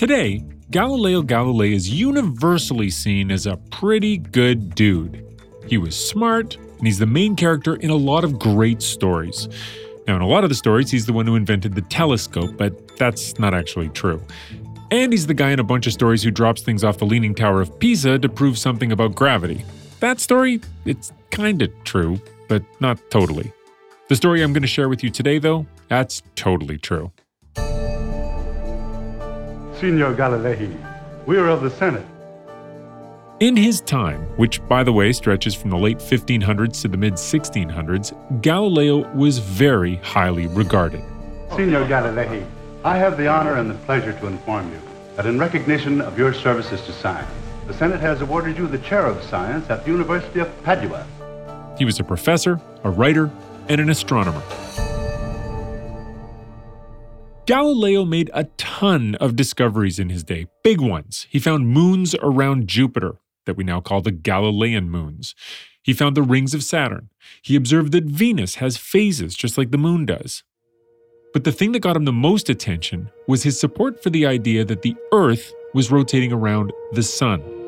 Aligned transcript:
Today, 0.00 0.42
Galileo 0.70 1.20
Galilei 1.20 1.74
is 1.74 1.90
universally 1.90 2.88
seen 2.88 3.30
as 3.30 3.44
a 3.44 3.58
pretty 3.70 4.16
good 4.16 4.74
dude. 4.74 5.22
He 5.66 5.76
was 5.76 5.94
smart, 5.94 6.56
and 6.56 6.86
he's 6.86 6.98
the 6.98 7.04
main 7.04 7.36
character 7.36 7.76
in 7.76 7.90
a 7.90 7.96
lot 7.96 8.24
of 8.24 8.38
great 8.38 8.80
stories. 8.80 9.46
Now, 10.08 10.16
in 10.16 10.22
a 10.22 10.26
lot 10.26 10.42
of 10.42 10.48
the 10.48 10.56
stories, 10.56 10.90
he's 10.90 11.04
the 11.04 11.12
one 11.12 11.26
who 11.26 11.36
invented 11.36 11.74
the 11.74 11.82
telescope, 11.82 12.56
but 12.56 12.96
that's 12.96 13.38
not 13.38 13.52
actually 13.52 13.90
true. 13.90 14.22
And 14.90 15.12
he's 15.12 15.26
the 15.26 15.34
guy 15.34 15.50
in 15.50 15.60
a 15.60 15.64
bunch 15.64 15.86
of 15.86 15.92
stories 15.92 16.22
who 16.22 16.30
drops 16.30 16.62
things 16.62 16.82
off 16.82 16.96
the 16.96 17.04
Leaning 17.04 17.34
Tower 17.34 17.60
of 17.60 17.78
Pisa 17.78 18.18
to 18.20 18.28
prove 18.30 18.56
something 18.56 18.92
about 18.92 19.14
gravity. 19.14 19.66
That 19.98 20.18
story, 20.18 20.62
it's 20.86 21.12
kinda 21.30 21.68
true, 21.84 22.18
but 22.48 22.62
not 22.80 22.98
totally. 23.10 23.52
The 24.08 24.16
story 24.16 24.40
I'm 24.40 24.54
to 24.54 24.66
share 24.66 24.88
with 24.88 25.04
you 25.04 25.10
today, 25.10 25.38
though, 25.38 25.66
that's 25.88 26.22
totally 26.36 26.78
true. 26.78 27.12
Signor 29.80 30.12
Galilei, 30.12 30.76
we 31.24 31.38
are 31.38 31.48
of 31.48 31.62
the 31.62 31.70
Senate. 31.70 32.04
In 33.40 33.56
his 33.56 33.80
time, 33.80 34.20
which 34.36 34.60
by 34.68 34.84
the 34.84 34.92
way 34.92 35.10
stretches 35.10 35.54
from 35.54 35.70
the 35.70 35.78
late 35.78 35.96
1500s 35.96 36.82
to 36.82 36.88
the 36.88 36.98
mid 36.98 37.14
1600s, 37.14 38.42
Galileo 38.42 39.10
was 39.14 39.38
very 39.38 39.96
highly 39.96 40.48
regarded. 40.48 41.02
Signor 41.56 41.86
Galilei, 41.86 42.44
I 42.84 42.98
have 42.98 43.16
the 43.16 43.26
honor 43.26 43.54
and 43.54 43.70
the 43.70 43.74
pleasure 43.86 44.12
to 44.12 44.26
inform 44.26 44.70
you 44.70 44.80
that 45.16 45.24
in 45.24 45.38
recognition 45.38 46.02
of 46.02 46.18
your 46.18 46.34
services 46.34 46.82
to 46.82 46.92
science, 46.92 47.30
the 47.66 47.72
Senate 47.72 48.00
has 48.00 48.20
awarded 48.20 48.58
you 48.58 48.66
the 48.66 48.78
chair 48.80 49.06
of 49.06 49.22
science 49.22 49.70
at 49.70 49.86
the 49.86 49.90
University 49.90 50.40
of 50.40 50.62
Padua. 50.62 51.06
He 51.78 51.86
was 51.86 51.98
a 51.98 52.04
professor, 52.04 52.60
a 52.84 52.90
writer, 52.90 53.30
and 53.70 53.80
an 53.80 53.88
astronomer. 53.88 54.42
Galileo 57.50 58.04
made 58.04 58.30
a 58.32 58.44
ton 58.58 59.16
of 59.16 59.34
discoveries 59.34 59.98
in 59.98 60.08
his 60.08 60.22
day, 60.22 60.46
big 60.62 60.80
ones. 60.80 61.26
He 61.28 61.40
found 61.40 61.66
moons 61.66 62.14
around 62.22 62.68
Jupiter 62.68 63.16
that 63.44 63.56
we 63.56 63.64
now 63.64 63.80
call 63.80 64.02
the 64.02 64.12
Galilean 64.12 64.88
moons. 64.88 65.34
He 65.82 65.92
found 65.92 66.16
the 66.16 66.22
rings 66.22 66.54
of 66.54 66.62
Saturn. 66.62 67.10
He 67.42 67.56
observed 67.56 67.90
that 67.90 68.04
Venus 68.04 68.54
has 68.56 68.76
phases 68.76 69.34
just 69.34 69.58
like 69.58 69.72
the 69.72 69.78
moon 69.78 70.06
does. 70.06 70.44
But 71.32 71.42
the 71.42 71.50
thing 71.50 71.72
that 71.72 71.80
got 71.80 71.96
him 71.96 72.04
the 72.04 72.12
most 72.12 72.48
attention 72.48 73.10
was 73.26 73.42
his 73.42 73.58
support 73.58 74.00
for 74.00 74.10
the 74.10 74.26
idea 74.26 74.64
that 74.64 74.82
the 74.82 74.94
Earth 75.12 75.52
was 75.74 75.90
rotating 75.90 76.32
around 76.32 76.72
the 76.92 77.02
Sun. 77.02 77.59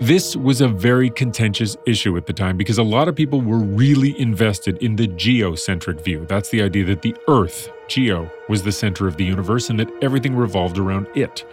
This 0.00 0.34
was 0.34 0.62
a 0.62 0.68
very 0.68 1.10
contentious 1.10 1.76
issue 1.84 2.16
at 2.16 2.24
the 2.24 2.32
time 2.32 2.56
because 2.56 2.78
a 2.78 2.82
lot 2.82 3.06
of 3.06 3.14
people 3.14 3.42
were 3.42 3.58
really 3.58 4.18
invested 4.18 4.78
in 4.82 4.96
the 4.96 5.06
geocentric 5.06 6.00
view. 6.00 6.24
That's 6.26 6.48
the 6.48 6.62
idea 6.62 6.86
that 6.86 7.02
the 7.02 7.14
Earth, 7.28 7.70
geo, 7.86 8.30
was 8.48 8.62
the 8.62 8.72
center 8.72 9.06
of 9.06 9.18
the 9.18 9.26
universe 9.26 9.68
and 9.68 9.78
that 9.78 9.90
everything 10.00 10.34
revolved 10.34 10.78
around 10.78 11.06
it. 11.14 11.44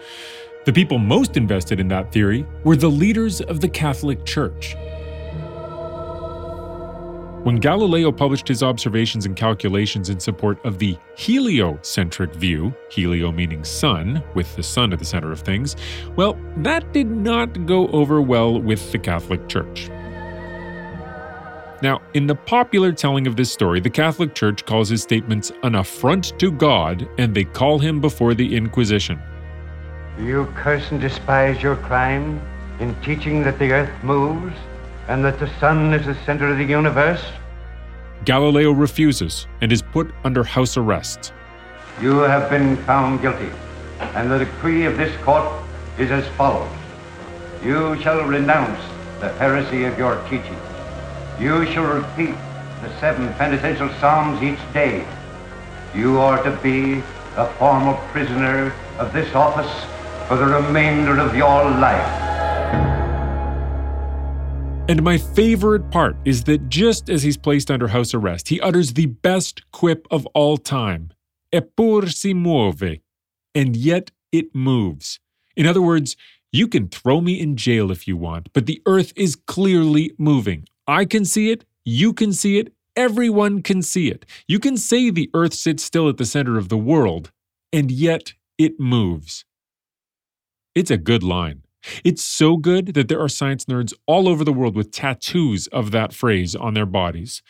The 0.63 0.71
people 0.71 0.97
most 0.97 1.35
invested 1.35 1.81
in 1.81 1.89
that 1.89 2.13
theory 2.13 2.45
were 2.63 2.77
the 2.77 2.89
leaders 2.89 3.41
of 3.41 3.59
the 3.59 3.67
Catholic 3.67 4.23
Church. 4.23 4.77
When 7.47 7.61
Galileo 7.61 8.11
published 8.11 8.49
his 8.49 8.61
observations 8.61 9.25
and 9.25 9.33
calculations 9.33 10.09
in 10.09 10.19
support 10.19 10.59
of 10.65 10.79
the 10.79 10.97
heliocentric 11.15 12.33
view, 12.35 12.75
helio 12.91 13.31
meaning 13.31 13.63
sun, 13.63 14.21
with 14.33 14.53
the 14.57 14.63
sun 14.63 14.91
at 14.91 14.99
the 14.99 15.05
center 15.05 15.31
of 15.31 15.39
things, 15.39 15.77
well, 16.17 16.37
that 16.57 16.91
did 16.91 17.07
not 17.09 17.65
go 17.65 17.87
over 17.87 18.21
well 18.21 18.59
with 18.59 18.91
the 18.91 18.99
Catholic 18.99 19.47
Church. 19.47 19.87
Now, 21.81 22.01
in 22.13 22.27
the 22.27 22.35
popular 22.35 22.91
telling 22.91 23.27
of 23.27 23.37
this 23.37 23.49
story, 23.49 23.79
the 23.79 23.89
Catholic 23.89 24.35
Church 24.35 24.65
calls 24.65 24.89
his 24.89 25.01
statements 25.01 25.53
an 25.63 25.75
affront 25.75 26.37
to 26.39 26.51
God 26.51 27.07
and 27.17 27.33
they 27.33 27.45
call 27.45 27.79
him 27.79 28.01
before 28.01 28.33
the 28.33 28.57
Inquisition. 28.57 29.21
You 30.19 30.51
curse 30.53 30.91
and 30.91 30.99
despise 30.99 31.63
your 31.63 31.77
crime 31.77 32.41
in 32.81 32.93
teaching 33.03 33.41
that 33.43 33.57
the 33.57 33.71
earth 33.71 34.03
moves 34.03 34.53
and 35.07 35.23
that 35.23 35.39
the 35.39 35.49
sun 35.59 35.93
is 35.93 36.05
the 36.05 36.15
center 36.25 36.47
of 36.47 36.57
the 36.57 36.63
universe? 36.63 37.23
Galileo 38.25 38.71
refuses 38.71 39.47
and 39.61 39.71
is 39.71 39.81
put 39.81 40.11
under 40.23 40.43
house 40.43 40.77
arrest. 40.77 41.33
You 42.01 42.19
have 42.19 42.49
been 42.49 42.77
found 42.77 43.21
guilty, 43.21 43.49
and 43.99 44.29
the 44.29 44.39
decree 44.39 44.85
of 44.85 44.97
this 44.97 45.15
court 45.23 45.47
is 45.97 46.11
as 46.11 46.27
follows. 46.35 46.71
You 47.63 47.99
shall 48.01 48.23
renounce 48.23 48.79
the 49.19 49.29
heresy 49.33 49.85
of 49.85 49.97
your 49.97 50.21
teaching. 50.29 50.59
You 51.39 51.65
shall 51.71 51.85
repeat 51.85 52.35
the 52.81 52.99
seven 52.99 53.33
penitential 53.35 53.89
psalms 53.99 54.43
each 54.43 54.59
day. 54.73 55.07
You 55.95 56.19
are 56.19 56.43
to 56.43 56.51
be 56.57 57.01
a 57.35 57.47
formal 57.57 57.95
prisoner 58.11 58.73
of 58.99 59.13
this 59.13 59.33
office 59.33 59.71
for 60.27 60.37
the 60.37 60.45
remainder 60.45 61.19
of 61.19 61.35
your 61.35 61.63
life. 61.63 62.26
And 64.89 65.03
my 65.03 65.17
favorite 65.17 65.91
part 65.91 66.15
is 66.23 66.45
that 66.45 66.69
just 66.69 67.09
as 67.09 67.21
he's 67.21 67.35
placed 67.35 67.69
under 67.69 67.89
house 67.89 68.13
arrest, 68.13 68.47
he 68.47 68.61
utters 68.61 68.93
the 68.93 69.07
best 69.07 69.69
quip 69.71 70.07
of 70.09 70.25
all 70.27 70.55
time 70.55 71.11
Eppur 71.53 72.09
si 72.09 72.33
muove. 72.33 73.01
And 73.53 73.75
yet 73.75 74.11
it 74.31 74.55
moves. 74.55 75.19
In 75.57 75.65
other 75.65 75.81
words, 75.81 76.15
you 76.53 76.69
can 76.69 76.87
throw 76.87 77.19
me 77.19 77.39
in 77.39 77.57
jail 77.57 77.91
if 77.91 78.07
you 78.07 78.15
want, 78.15 78.47
but 78.53 78.65
the 78.65 78.81
earth 78.85 79.11
is 79.15 79.35
clearly 79.35 80.13
moving. 80.17 80.65
I 80.87 81.03
can 81.03 81.25
see 81.25 81.51
it, 81.51 81.65
you 81.83 82.13
can 82.13 82.31
see 82.31 82.57
it, 82.57 82.71
everyone 82.95 83.61
can 83.63 83.81
see 83.81 84.09
it. 84.09 84.25
You 84.47 84.59
can 84.59 84.77
say 84.77 85.09
the 85.09 85.29
earth 85.33 85.53
sits 85.53 85.83
still 85.83 86.07
at 86.07 86.17
the 86.17 86.25
center 86.25 86.57
of 86.57 86.69
the 86.69 86.77
world, 86.77 87.31
and 87.73 87.91
yet 87.91 88.33
it 88.57 88.79
moves. 88.79 89.43
It's 90.75 90.91
a 90.91 90.97
good 90.97 91.23
line. 91.23 91.63
It's 92.03 92.23
so 92.23 92.57
good 92.57 92.93
that 92.93 93.07
there 93.07 93.21
are 93.21 93.29
science 93.29 93.65
nerds 93.65 93.93
all 94.05 94.27
over 94.27 94.43
the 94.43 94.53
world 94.53 94.75
with 94.75 94.91
tattoos 94.91 95.67
of 95.67 95.91
that 95.91 96.13
phrase 96.13 96.55
on 96.55 96.73
their 96.73 96.85
bodies. 96.85 97.41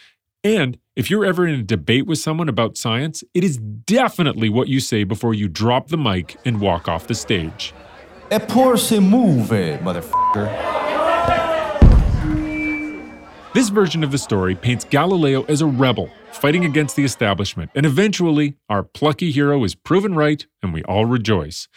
And 0.44 0.78
if 0.96 1.10
you're 1.10 1.26
ever 1.26 1.46
in 1.46 1.60
a 1.60 1.64
debate 1.64 2.08
with 2.08 2.20
someone 2.20 2.48
about 2.48 2.78
science, 2.78 3.24
it 3.34 3.44
is 3.44 3.58
definitely 3.58 4.50
what 4.50 4.68
you 4.68 4.80
say 4.80 5.04
before 5.04 5.34
you 5.34 5.48
drop 5.48 5.90
the 5.90 5.98
mic 5.98 6.38
and 6.46 6.62
walk 6.62 6.88
off 6.88 7.08
the 7.08 7.16
stage. 7.16 7.74
Eppur 8.32 8.78
si 8.78 8.98
muove, 8.98 9.80
motherfucker. 9.80 10.78
This 13.54 13.70
version 13.70 14.04
of 14.04 14.12
the 14.12 14.18
story 14.18 14.54
paints 14.54 14.86
Galileo 14.86 15.44
as 15.46 15.62
a 15.62 15.66
rebel, 15.66 16.12
fighting 16.32 16.64
against 16.64 16.96
the 16.96 17.04
establishment, 17.04 17.72
and 17.74 17.86
eventually, 17.86 18.56
our 18.70 18.84
plucky 18.84 19.32
hero 19.32 19.64
is 19.64 19.74
proven 19.74 20.14
right, 20.14 20.46
and 20.62 20.74
we 20.74 20.84
all 20.84 21.06
rejoice. 21.06 21.68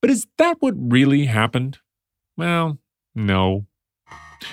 But 0.00 0.10
is 0.10 0.26
that 0.38 0.56
what 0.60 0.74
really 0.76 1.26
happened? 1.26 1.78
Well, 2.40 2.78
no. 3.14 3.66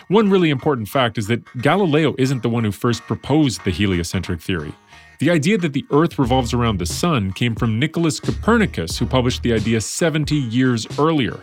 One 0.10 0.30
really 0.30 0.50
important 0.50 0.90
fact 0.90 1.18
is 1.18 1.28
that 1.28 1.42
Galileo 1.62 2.16
isn't 2.18 2.44
the 2.44 2.50
one 2.50 2.66
who 2.66 2.72
first 2.74 3.02
proposed 3.04 3.64
the 3.64 3.72
heliocentric 3.72 4.42
theory. 4.42 4.74
The 5.20 5.30
idea 5.30 5.58
that 5.60 5.72
the 5.72 5.86
Earth 5.90 6.20
revolves 6.20 6.54
around 6.54 6.80
the 6.80 6.86
Sun 6.86 7.32
came 7.32 7.56
from 7.56 7.80
Nicholas 7.80 8.20
Copernicus, 8.20 8.98
who 8.98 9.06
published 9.06 9.42
the 9.42 9.54
idea 9.54 9.80
70 9.80 10.36
years 10.36 10.86
earlier. 11.00 11.40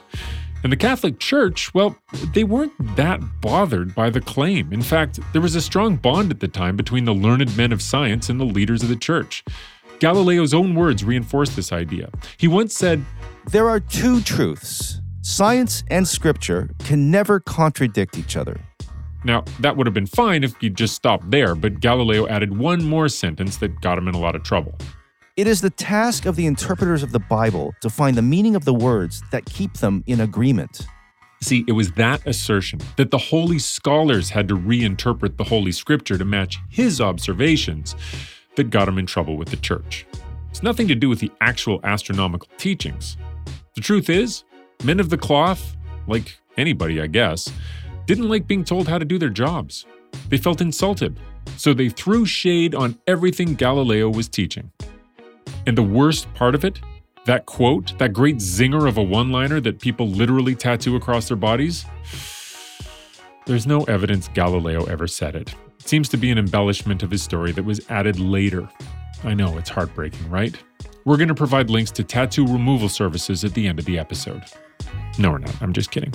And 0.63 0.71
the 0.71 0.77
Catholic 0.77 1.19
Church, 1.19 1.73
well, 1.73 1.97
they 2.35 2.45
weren't 2.45 2.75
that 2.95 3.23
bothered 3.41 3.95
by 3.95 4.11
the 4.11 4.21
claim. 4.21 4.71
In 4.71 4.83
fact, 4.83 5.21
there 5.33 5.41
was 5.41 5.55
a 5.55 5.63
strong 5.63 5.97
bond 5.97 6.31
at 6.31 6.41
the 6.41 6.49
time 6.49 6.77
between 6.77 7.07
the 7.07 7.15
learned 7.15 7.57
men 7.57 7.73
of 7.73 7.81
science 7.81 8.29
and 8.29 8.39
the 8.39 8.45
leaders 8.45 8.83
of 8.83 8.91
the 8.91 8.97
church. 8.97 9.43
Galileo's 9.99 10.53
own 10.53 10.75
words 10.75 11.05
reinforce 11.05 11.57
this 11.57 11.73
idea. 11.73 12.11
He 12.37 12.49
once 12.49 12.77
said, 12.77 13.03
There 13.47 13.71
are 13.71 13.81
two 13.81 14.21
truths 14.21 15.01
Science 15.27 15.85
and 15.89 16.07
scripture 16.07 16.69
can 16.81 17.11
never 17.11 17.41
contradict 17.41 18.19
each 18.19 18.37
other. 18.37 18.61
Now, 19.25 19.43
that 19.61 19.75
would 19.75 19.87
have 19.87 19.95
been 19.95 20.05
fine 20.05 20.45
if 20.45 20.55
you'd 20.63 20.77
just 20.77 20.95
stopped 20.95 21.31
there, 21.31 21.55
but 21.55 21.81
Galileo 21.81 22.29
added 22.29 22.59
one 22.59 22.85
more 22.85 23.09
sentence 23.09 23.57
that 23.57 23.81
got 23.81 23.97
him 23.97 24.07
in 24.07 24.15
a 24.15 24.19
lot 24.19 24.37
of 24.37 24.43
trouble. 24.43 24.75
It 25.39 25.47
is 25.47 25.63
the 25.63 25.71
task 25.71 26.27
of 26.27 26.37
the 26.37 26.45
interpreters 26.45 27.03
of 27.03 27.13
the 27.13 27.21
Bible 27.21 27.73
to 27.81 27.89
find 27.89 28.19
the 28.19 28.23
meaning 28.23 28.55
of 28.55 28.67
the 28.67 28.75
words 28.75 29.23
that 29.31 29.47
keep 29.47 29.73
them 29.79 30.05
in 30.07 30.21
agreement. 30.21 30.87
See, 31.41 31.65
it 31.67 31.73
was 31.73 31.93
that 31.93 32.27
assertion 32.27 32.81
that 32.99 33.11
the 33.11 33.17
holy 33.17 33.59
scholars 33.59 34.29
had 34.29 34.47
to 34.49 34.59
reinterpret 34.59 35.39
the 35.39 35.45
Holy 35.45 35.73
Scripture 35.73 36.19
to 36.19 36.25
match 36.27 36.59
his 36.69 37.01
observations 37.01 37.97
that 38.57 38.69
got 38.69 38.89
him 38.89 38.99
in 38.99 39.07
trouble 39.07 39.39
with 39.39 39.49
the 39.49 39.57
church. 39.57 40.07
It's 40.51 40.63
nothing 40.63 40.87
to 40.89 40.95
do 40.95 41.09
with 41.09 41.21
the 41.21 41.33
actual 41.41 41.81
astronomical 41.83 42.51
teachings. 42.59 43.17
The 43.75 43.81
truth 43.81 44.11
is, 44.11 44.45
Men 44.83 45.01
of 45.01 45.11
the 45.11 45.19
cloth, 45.19 45.77
like 46.07 46.39
anybody, 46.57 47.01
I 47.01 47.07
guess, 47.07 47.51
didn't 48.07 48.29
like 48.29 48.47
being 48.47 48.65
told 48.65 48.89
how 48.89 48.99
to 48.99 49.05
do 49.05 49.19
their 49.19 49.31
jobs. 49.31 49.87
They 50.29 50.37
felt 50.37 50.61
insulted, 50.61 51.19
so 51.57 51.73
they 51.73 51.89
threw 51.89 52.27
shade 52.27 52.75
on 52.75 52.99
everything 53.07 53.55
Galileo 53.55 54.11
was 54.11 54.29
teaching. 54.29 54.71
And 55.67 55.79
the 55.79 55.83
worst 55.83 56.33
part 56.35 56.55
of 56.55 56.65
it, 56.65 56.81
that 57.25 57.47
quote, 57.47 57.97
that 57.99 58.13
great 58.13 58.37
zinger 58.37 58.87
of 58.89 58.99
a 58.99 59.03
one 59.03 59.31
liner 59.31 59.61
that 59.61 59.81
people 59.81 60.09
literally 60.09 60.55
tattoo 60.55 60.97
across 60.97 61.29
their 61.29 61.37
bodies, 61.37 61.87
there's 63.47 63.67
no 63.67 63.85
evidence 63.85 64.29
Galileo 64.29 64.85
ever 64.85 65.07
said 65.07 65.35
it. 65.35 65.55
It 65.81 65.89
seems 65.89 66.09
to 66.11 66.17
be 66.17 66.31
an 66.31 66.39
embellishment 66.39 67.03
of 67.03 67.11
his 67.11 67.23
story 67.23 67.53
that 67.53 67.65
was 67.65 67.81
added 67.91 68.19
later. 68.19 68.69
I 69.23 69.35
know, 69.35 69.57
it's 69.57 69.71
heartbreaking, 69.71 70.29
right? 70.29 70.57
we're 71.05 71.17
going 71.17 71.29
to 71.29 71.35
provide 71.35 71.71
links 71.71 71.91
to 71.93 72.03
tattoo 72.03 72.47
removal 72.47 72.89
services 72.89 73.45
at 73.45 73.55
the 73.55 73.67
end 73.67 73.79
of 73.79 73.85
the 73.85 73.99
episode. 73.99 74.43
No, 75.19 75.31
we're 75.31 75.39
not. 75.39 75.63
I'm 75.63 75.73
just 75.73 75.91
kidding. 75.91 76.13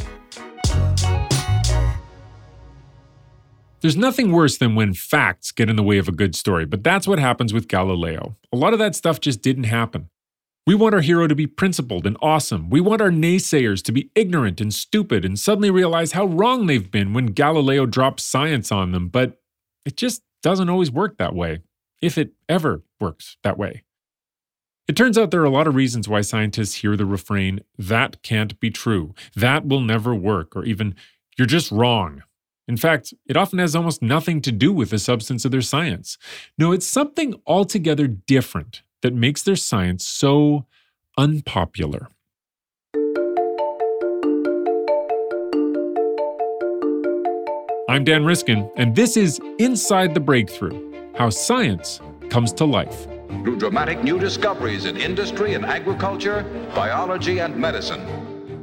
There's 3.81 3.95
nothing 3.95 4.33
worse 4.33 4.57
than 4.57 4.75
when 4.75 4.93
facts 4.93 5.51
get 5.51 5.69
in 5.69 5.77
the 5.77 5.83
way 5.83 5.99
of 5.99 6.09
a 6.09 6.11
good 6.11 6.35
story, 6.35 6.65
but 6.65 6.83
that's 6.83 7.07
what 7.07 7.17
happens 7.17 7.53
with 7.53 7.69
Galileo. 7.69 8.35
A 8.51 8.57
lot 8.57 8.73
of 8.73 8.79
that 8.79 8.93
stuff 8.93 9.21
just 9.21 9.41
didn't 9.41 9.63
happen. 9.65 10.09
We 10.67 10.75
want 10.75 10.93
our 10.93 11.01
hero 11.01 11.27
to 11.27 11.33
be 11.33 11.47
principled 11.47 12.05
and 12.05 12.17
awesome. 12.21 12.69
We 12.69 12.81
want 12.81 13.01
our 13.01 13.09
naysayers 13.09 13.81
to 13.83 13.93
be 13.93 14.11
ignorant 14.15 14.59
and 14.59 14.73
stupid 14.73 15.23
and 15.23 15.39
suddenly 15.39 15.71
realize 15.71 16.11
how 16.11 16.25
wrong 16.25 16.67
they've 16.67 16.91
been 16.91 17.13
when 17.13 17.27
Galileo 17.27 17.85
drops 17.85 18.23
science 18.23 18.71
on 18.71 18.91
them, 18.91 19.07
but 19.07 19.41
it 19.85 19.95
just 19.95 20.23
doesn't 20.43 20.69
always 20.69 20.91
work 20.91 21.17
that 21.17 21.33
way, 21.33 21.61
if 22.01 22.17
it 22.17 22.33
ever 22.49 22.83
works 22.99 23.37
that 23.43 23.57
way. 23.57 23.83
It 24.89 24.95
turns 24.95 25.19
out 25.19 25.29
there 25.29 25.41
are 25.41 25.45
a 25.45 25.51
lot 25.51 25.67
of 25.67 25.75
reasons 25.75 26.09
why 26.09 26.21
scientists 26.21 26.73
hear 26.73 26.97
the 26.97 27.05
refrain, 27.05 27.59
that 27.77 28.23
can't 28.23 28.59
be 28.59 28.71
true, 28.71 29.13
that 29.35 29.67
will 29.67 29.81
never 29.81 30.15
work, 30.15 30.55
or 30.55 30.65
even, 30.65 30.95
you're 31.37 31.45
just 31.45 31.71
wrong. 31.71 32.23
In 32.67 32.75
fact, 32.75 33.13
it 33.27 33.37
often 33.37 33.59
has 33.59 33.75
almost 33.75 34.01
nothing 34.01 34.41
to 34.41 34.51
do 34.51 34.73
with 34.73 34.89
the 34.89 34.97
substance 34.97 35.45
of 35.45 35.51
their 35.51 35.61
science. 35.61 36.17
No, 36.57 36.71
it's 36.71 36.87
something 36.87 37.39
altogether 37.45 38.07
different 38.07 38.81
that 39.03 39.13
makes 39.13 39.43
their 39.43 39.55
science 39.55 40.07
so 40.07 40.65
unpopular. 41.19 42.07
I'm 47.87 48.03
Dan 48.05 48.25
Riskin, 48.25 48.71
and 48.75 48.95
this 48.95 49.17
is 49.17 49.39
Inside 49.59 50.15
the 50.15 50.19
Breakthrough 50.19 51.13
How 51.13 51.29
Science 51.29 52.01
Comes 52.31 52.51
to 52.53 52.65
Life. 52.65 53.05
Through 53.29 53.57
dramatic 53.57 54.03
new 54.03 54.19
discoveries 54.19 54.85
in 54.85 54.97
industry 54.97 55.53
and 55.53 55.65
agriculture, 55.65 56.43
biology 56.75 57.39
and 57.39 57.55
medicine. 57.55 58.01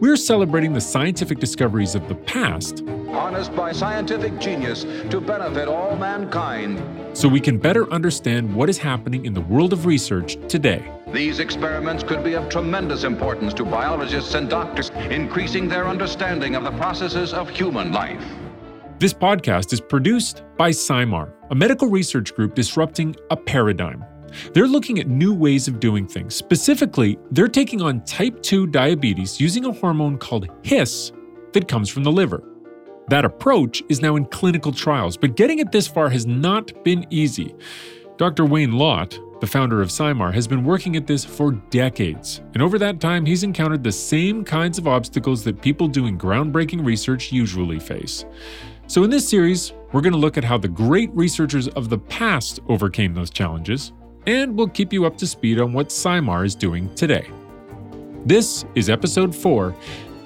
We're 0.01 0.17
celebrating 0.17 0.75
the 0.75 0.81
scientific 0.81 1.39
discoveries 1.39 1.95
of 1.95 2.07
the 2.09 2.15
past 2.15 2.83
harnessed 3.17 3.57
by 3.57 3.73
scientific 3.73 4.39
genius 4.39 4.85
to 5.11 5.21
benefit 5.21 5.69
all 5.69 5.97
mankind. 5.97 6.83
So 7.17 7.29
we 7.29 7.41
can 7.41 7.59
better 7.59 7.91
understand 7.91 8.55
what 8.55 8.69
is 8.69 8.77
happening 8.77 9.25
in 9.25 9.33
the 9.33 9.41
world 9.41 9.73
of 9.73 9.87
research 9.87 10.37
today. 10.49 10.93
These 11.13 11.39
experiments 11.39 12.03
could 12.03 12.23
be 12.23 12.35
of 12.35 12.49
tremendous 12.51 13.05
importance 13.05 13.55
to 13.55 13.65
biologists 13.65 14.35
and 14.35 14.51
doctors, 14.51 14.91
increasing 15.11 15.67
their 15.67 15.89
understanding 15.89 16.57
of 16.57 16.65
the 16.65 16.73
processes 16.73 17.33
of 17.33 17.49
human 17.49 17.91
life. 17.91 18.23
This 18.99 19.15
podcast 19.15 19.73
is 19.73 19.81
produced 19.81 20.43
by 20.59 20.71
SciMar, 20.71 21.33
a 21.51 21.55
medical 21.55 21.89
research 21.89 22.35
group 22.35 22.55
disrupting 22.55 23.17
a 23.31 23.37
paradigm. 23.37 24.05
They're 24.53 24.67
looking 24.67 24.99
at 24.99 25.09
new 25.09 25.35
ways 25.35 25.69
of 25.69 25.81
doing 25.81 26.07
things. 26.07 26.35
Specifically, 26.35 27.19
they're 27.31 27.49
taking 27.49 27.83
on 27.83 28.05
type 28.05 28.43
2 28.43 28.67
diabetes 28.69 29.41
using 29.41 29.65
a 29.65 29.73
hormone 29.73 30.19
called 30.19 30.49
HISS 30.63 31.13
that 31.53 31.69
comes 31.69 31.89
from 31.89 32.05
the 32.05 32.13
liver. 32.13 32.43
That 33.09 33.25
approach 33.25 33.83
is 33.89 34.03
now 34.03 34.17
in 34.17 34.25
clinical 34.27 34.73
trials, 34.73 35.17
but 35.17 35.37
getting 35.37 35.61
it 35.61 35.71
this 35.71 35.87
far 35.87 36.09
has 36.09 36.27
not 36.27 36.73
been 36.83 37.07
easy. 37.11 37.55
Dr. 38.17 38.45
Wayne 38.45 38.73
Lautt, 38.73 39.19
the 39.41 39.47
founder 39.47 39.81
of 39.81 39.91
SciMar, 39.91 40.33
has 40.33 40.49
been 40.49 40.65
working 40.65 40.97
at 40.97 41.07
this 41.07 41.25
for 41.25 41.53
decades, 41.53 42.41
and 42.55 42.63
over 42.63 42.79
that 42.79 43.01
time, 43.01 43.25
he's 43.25 43.43
encountered 43.43 43.85
the 43.85 43.93
same 43.93 44.43
kinds 44.43 44.79
of 44.79 44.89
obstacles 44.89 45.45
that 45.45 45.61
people 45.61 45.87
doing 45.87 46.19
groundbreaking 46.19 46.85
research 46.85 47.31
usually 47.31 47.79
face. 47.79 48.25
So, 48.89 49.05
in 49.05 49.11
this 49.11 49.29
series, 49.29 49.73
we're 49.93 50.01
going 50.01 50.13
to 50.13 50.19
look 50.19 50.39
at 50.39 50.45
how 50.45 50.59
the 50.59 50.69
great 50.69 51.11
researchers 51.13 51.69
of 51.69 51.89
the 51.89 51.99
past 51.99 52.61
overcame 52.69 53.15
those 53.15 53.31
challenges, 53.31 53.93
and 54.27 54.57
we'll 54.57 54.69
keep 54.69 54.93
you 54.93 55.07
up 55.07 55.17
to 55.19 55.27
speed 55.27 55.61
on 55.61 55.73
what 55.73 55.89
SciMar 55.89 56.45
is 56.45 56.55
doing 56.55 56.93
today. 56.95 57.29
This 58.25 58.65
is 58.75 58.91
episode 58.91 59.35
4 59.35 59.75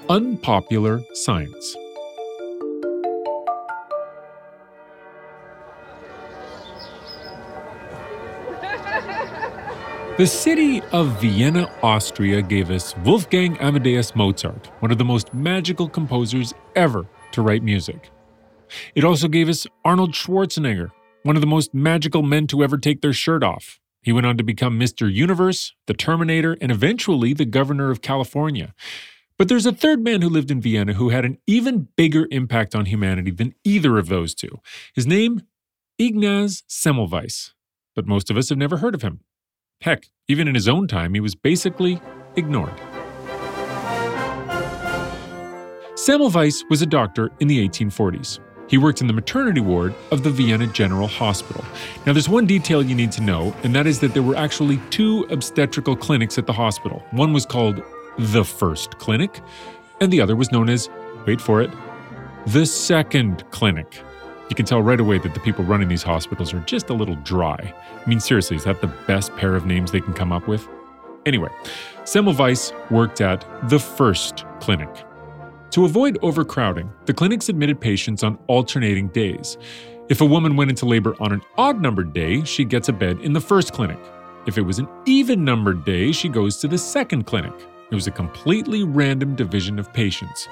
Unpopular 0.09 1.03
Science. 1.13 1.77
The 10.17 10.27
city 10.27 10.83
of 10.93 11.19
Vienna, 11.21 11.73
Austria 11.83 12.43
gave 12.43 12.71
us 12.71 12.95
Wolfgang 13.05 13.57
Amadeus 13.59 14.15
Mozart, 14.15 14.71
one 14.81 14.91
of 14.91 14.99
the 14.99 15.05
most 15.05 15.33
magical 15.33 15.89
composers 15.89 16.53
ever 16.77 17.07
to 17.33 17.41
write 17.41 17.63
music. 17.63 18.11
It 18.95 19.03
also 19.03 19.29
gave 19.29 19.49
us 19.49 19.67
Arnold 19.83 20.13
Schwarzenegger, 20.13 20.91
one 21.23 21.37
of 21.37 21.41
the 21.41 21.47
most 21.47 21.73
magical 21.73 22.23
men 22.23 22.47
to 22.49 22.63
ever 22.63 22.77
take 22.77 23.01
their 23.01 23.15
shirt 23.15 23.43
off. 23.43 23.81
He 24.03 24.13
went 24.13 24.27
on 24.27 24.37
to 24.39 24.45
become 24.45 24.79
Mr. 24.79 25.13
Universe, 25.13 25.75
the 25.87 25.95
Terminator, 25.95 26.57
and 26.61 26.73
eventually 26.73 27.35
the 27.35 27.45
governor 27.45 27.91
of 27.91 28.01
California. 28.01 28.75
But 29.37 29.49
there's 29.49 29.67
a 29.67 29.73
third 29.73 30.03
man 30.03 30.23
who 30.23 30.29
lived 30.29 30.51
in 30.51 30.61
Vienna 30.61 30.95
who 30.95 31.11
had 31.11 31.25
an 31.25 31.39
even 31.47 31.89
bigger 31.97 32.29
impact 32.31 32.75
on 32.75 32.87
humanity 32.87 33.31
than 33.31 33.55
either 33.65 33.99
of 33.99 34.09
those 34.09 34.35
two. 34.35 34.61
His 34.95 35.07
name, 35.07 35.43
Ignaz 35.99 36.63
Semmelweis. 36.69 37.53
But 37.95 38.07
most 38.07 38.31
of 38.31 38.37
us 38.37 38.49
have 38.51 38.59
never 38.59 38.79
heard 38.79 38.95
of 38.95 39.03
him. 39.03 39.21
Heck, 39.81 40.07
even 40.29 40.47
in 40.47 40.55
his 40.55 40.69
own 40.69 40.87
time, 40.87 41.15
he 41.15 41.21
was 41.21 41.35
basically 41.35 42.01
ignored. 42.37 42.79
Semmelweis 45.95 46.63
was 46.71 46.83
a 46.83 46.87
doctor 46.87 47.31
in 47.41 47.49
the 47.49 47.67
1840s. 47.69 48.41
He 48.71 48.79
worked 48.79 49.01
in 49.01 49.09
the 49.09 49.13
maternity 49.13 49.61
ward 49.61 49.97
of 50.13 50.23
the 50.23 50.31
Vienna 50.31 50.69
General 50.69 51.09
Hospital. 51.09 51.65
Now, 52.07 52.13
there's 52.13 52.29
one 52.29 52.47
detail 52.47 52.85
you 52.85 52.95
need 52.95 53.11
to 53.13 53.21
know, 53.21 53.53
and 53.65 53.75
that 53.75 53.85
is 53.89 53.99
that 53.99 54.15
there 54.15 54.23
were 54.23 54.37
actually 54.37 54.81
two 54.91 55.27
obstetrical 55.29 55.97
clinics 55.97 56.39
at 56.39 56.47
the 56.47 56.53
hospital. 56.53 57.03
One 57.11 57.33
was 57.33 57.45
called 57.45 57.83
the 58.17 58.45
First 58.45 58.97
Clinic, 58.99 59.41
and 60.01 60.13
the 60.13 60.21
other 60.21 60.37
was 60.37 60.53
known 60.53 60.69
as, 60.69 60.89
wait 61.27 61.41
for 61.41 61.61
it, 61.61 61.71
the 62.47 62.65
Second 62.65 63.43
Clinic. 63.51 64.01
You 64.49 64.55
can 64.55 64.67
tell 64.67 64.81
right 64.81 65.01
away 65.01 65.19
that 65.19 65.35
the 65.35 65.41
people 65.41 65.65
running 65.65 65.89
these 65.89 66.05
hospitals 66.05 66.55
are 66.55 66.61
just 66.61 66.91
a 66.91 66.95
little 66.95 67.17
dry. 67.17 67.75
I 68.05 68.09
mean, 68.09 68.21
seriously, 68.21 68.57
is 68.57 68.65
that 68.65 68.81
the 68.81 68.87
best 69.09 69.35
pair 69.35 69.57
of 69.57 69.67
names 69.67 69.91
they 69.91 70.01
can 70.01 70.15
come 70.15 70.31
up 70.31 70.47
with? 70.47 70.69
Anyway, 71.27 71.49
Semmelweis 72.05 72.73
worked 72.89 73.21
at 73.21 73.45
the 73.69 73.81
first 73.81 74.45
clinic. 74.61 74.89
To 75.73 75.85
avoid 75.85 76.19
overcrowding, 76.23 76.91
the 77.07 77.15
clinics 77.15 77.49
admitted 77.49 77.81
patients 77.81 78.25
on 78.25 78.39
alternating 78.49 79.07
days. 79.09 79.57
If 80.09 80.21
a 80.21 80.25
woman 80.25 80.57
went 80.57 80.71
into 80.71 80.85
labor 80.85 81.15
on 81.21 81.31
an 81.31 81.43
odd 81.57 81.81
numbered 81.81 82.13
day, 82.13 82.43
she 82.43 82.65
gets 82.65 82.89
a 82.89 82.93
bed 82.93 83.21
in 83.21 83.33
the 83.33 83.41
first 83.41 83.73
clinic. 83.73 83.99
If 84.47 84.59
it 84.59 84.63
was 84.63 84.81
an 84.81 84.89
even 85.07 85.45
numbered 85.45 85.85
day, 85.85 86.11
she 86.11 86.29
goes 86.29 86.57
to 86.57 86.67
the 86.67 86.77
second 86.77 87.25
clinic. 87.25 87.53
It 87.93 87.95
was 87.95 88.09
a 88.09 88.11
completely 88.11 88.83
random 88.83 89.37
division 89.37 89.79
of 89.79 89.93
patients. 89.93 90.49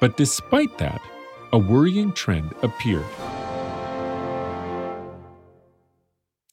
But 0.00 0.16
despite 0.16 0.76
that, 0.78 1.00
a 1.52 1.58
worrying 1.58 2.12
trend 2.12 2.52
appeared. 2.62 3.06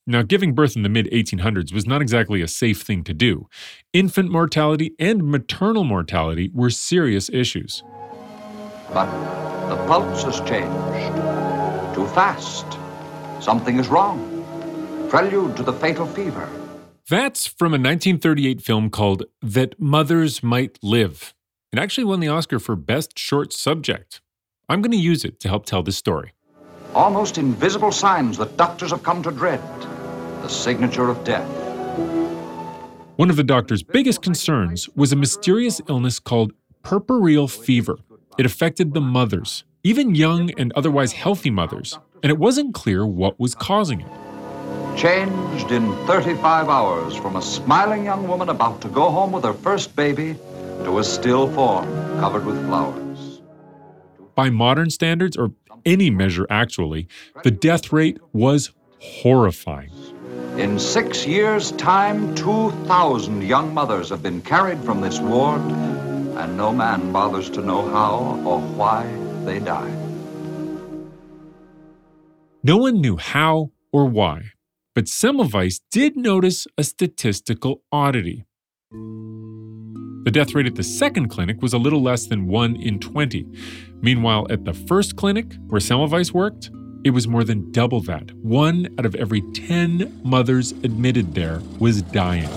Now, 0.10 0.24
giving 0.24 0.56
birth 0.56 0.76
in 0.76 0.82
the 0.82 0.90
mid 0.90 1.06
1800s 1.12 1.72
was 1.72 1.86
not 1.86 2.02
exactly 2.02 2.42
a 2.42 2.48
safe 2.48 2.82
thing 2.82 3.04
to 3.04 3.14
do. 3.14 3.48
Infant 3.94 4.32
mortality 4.32 4.96
and 4.98 5.24
maternal 5.24 5.84
mortality 5.84 6.50
were 6.52 6.72
serious 6.72 7.30
issues. 7.30 7.84
But 8.92 9.06
the 9.70 9.76
pulse 9.86 10.24
has 10.24 10.40
changed. 10.50 11.94
Too 11.94 12.08
fast. 12.08 12.66
Something 13.40 13.78
is 13.78 13.88
wrong. 13.88 14.18
Prelude 15.12 15.56
to 15.58 15.62
the 15.62 15.74
fatal 15.74 16.08
fever. 16.08 16.50
That's 17.08 17.46
from 17.46 17.74
a 17.74 17.78
1938 17.78 18.62
film 18.62 18.90
called 18.90 19.26
That 19.44 19.80
Mothers 19.80 20.42
Might 20.42 20.80
Live. 20.82 21.36
It 21.72 21.78
actually 21.78 22.06
won 22.06 22.20
the 22.20 22.30
Oscar 22.30 22.58
for 22.58 22.76
Best 22.76 23.20
Short 23.20 23.54
Subject. 23.54 24.22
I'm 24.68 24.82
going 24.82 24.92
to 24.92 24.98
use 24.98 25.24
it 25.24 25.40
to 25.42 25.50
help 25.50 25.68
tell 25.68 25.84
this 25.84 25.98
story. 25.98 26.34
Almost 26.96 27.38
invisible 27.38 27.92
signs 27.92 28.40
that 28.40 28.58
doctors 28.58 28.90
have 28.90 29.04
come 29.04 29.22
to 29.22 29.30
dread 29.30 29.62
the 30.42 30.50
signature 30.50 31.10
of 31.10 31.24
death. 31.24 31.48
One 33.16 33.30
of 33.30 33.36
the 33.36 33.44
doctor's 33.44 33.84
biggest 33.84 34.22
concerns 34.22 34.88
was 34.96 35.12
a 35.12 35.16
mysterious 35.16 35.82
illness 35.90 36.20
called 36.20 36.54
puerperal 36.84 37.48
fever. 37.48 37.98
It 38.38 38.46
affected 38.46 38.94
the 38.94 39.02
mothers, 39.02 39.64
even 39.84 40.16
young 40.16 40.52
and 40.58 40.72
otherwise 40.74 41.12
healthy 41.12 41.50
mothers, 41.50 42.00
and 42.24 42.30
it 42.30 42.38
wasn't 42.38 42.74
clear 42.74 43.06
what 43.06 43.40
was 43.40 43.56
causing 43.56 44.02
it. 44.02 44.98
Changed 44.98 45.72
in 45.72 45.94
35 46.08 46.70
hours 46.70 47.16
from 47.16 47.36
a 47.36 47.42
smiling 47.42 48.06
young 48.06 48.28
woman 48.28 48.50
about 48.50 48.82
to 48.82 48.88
go 48.88 49.10
home 49.10 49.32
with 49.32 49.44
her 49.44 49.54
first 49.54 49.96
baby 49.96 50.36
to 50.84 51.00
a 51.00 51.04
still 51.04 51.52
form 51.52 51.86
covered 52.20 52.46
with 52.46 52.66
flowers 52.68 53.10
by 54.40 54.50
modern 54.50 54.90
standards, 54.90 55.36
or 55.36 55.52
any 55.86 56.10
measure 56.10 56.48
actually, 56.50 57.10
the 57.44 57.52
death 57.52 57.92
rate 57.92 58.18
was 58.32 58.72
horrifying. 59.00 59.92
In 60.60 60.78
six 60.78 61.26
years' 61.26 61.72
time, 61.72 62.36
2,000 62.36 63.42
young 63.44 63.74
mothers 63.74 64.10
have 64.10 64.22
been 64.22 64.42
carried 64.42 64.84
from 64.84 65.00
this 65.00 65.22
ward, 65.22 65.62
and 65.62 66.58
no 66.58 66.74
man 66.74 67.14
bothers 67.14 67.50
to 67.52 67.62
know 67.62 67.88
how 67.88 68.42
or 68.46 68.60
why 68.60 69.10
they 69.46 69.60
died. 69.60 69.98
No 72.62 72.76
one 72.76 73.00
knew 73.00 73.16
how 73.16 73.72
or 73.94 74.06
why, 74.06 74.52
But 74.94 75.06
Semmelweis 75.06 75.80
did 75.92 76.18
notice 76.18 76.68
a 76.78 76.84
statistical 76.84 77.82
oddity. 77.90 78.44
The 78.92 80.32
death 80.32 80.54
rate 80.54 80.66
at 80.66 80.76
the 80.76 80.84
second 80.84 81.30
clinic 81.30 81.62
was 81.62 81.72
a 81.72 81.78
little 81.78 82.02
less 82.02 82.28
than 82.28 82.48
1 82.48 82.76
in 82.76 83.00
20. 83.00 83.48
Meanwhile, 84.02 84.48
at 84.50 84.66
the 84.66 84.74
first 84.74 85.16
clinic, 85.16 85.56
where 85.70 85.80
Semmelweis 85.80 86.34
worked, 86.34 86.70
it 87.04 87.12
was 87.12 87.28
more 87.28 87.44
than 87.44 87.72
double 87.72 88.02
that. 88.02 88.32
One 88.38 88.88
out 88.98 89.06
of 89.06 89.16
every 89.16 89.42
10 89.42 90.22
mothers 90.24 90.72
admitted 90.72 91.34
there 91.34 91.62
was 91.80 92.02
dying. 92.02 92.50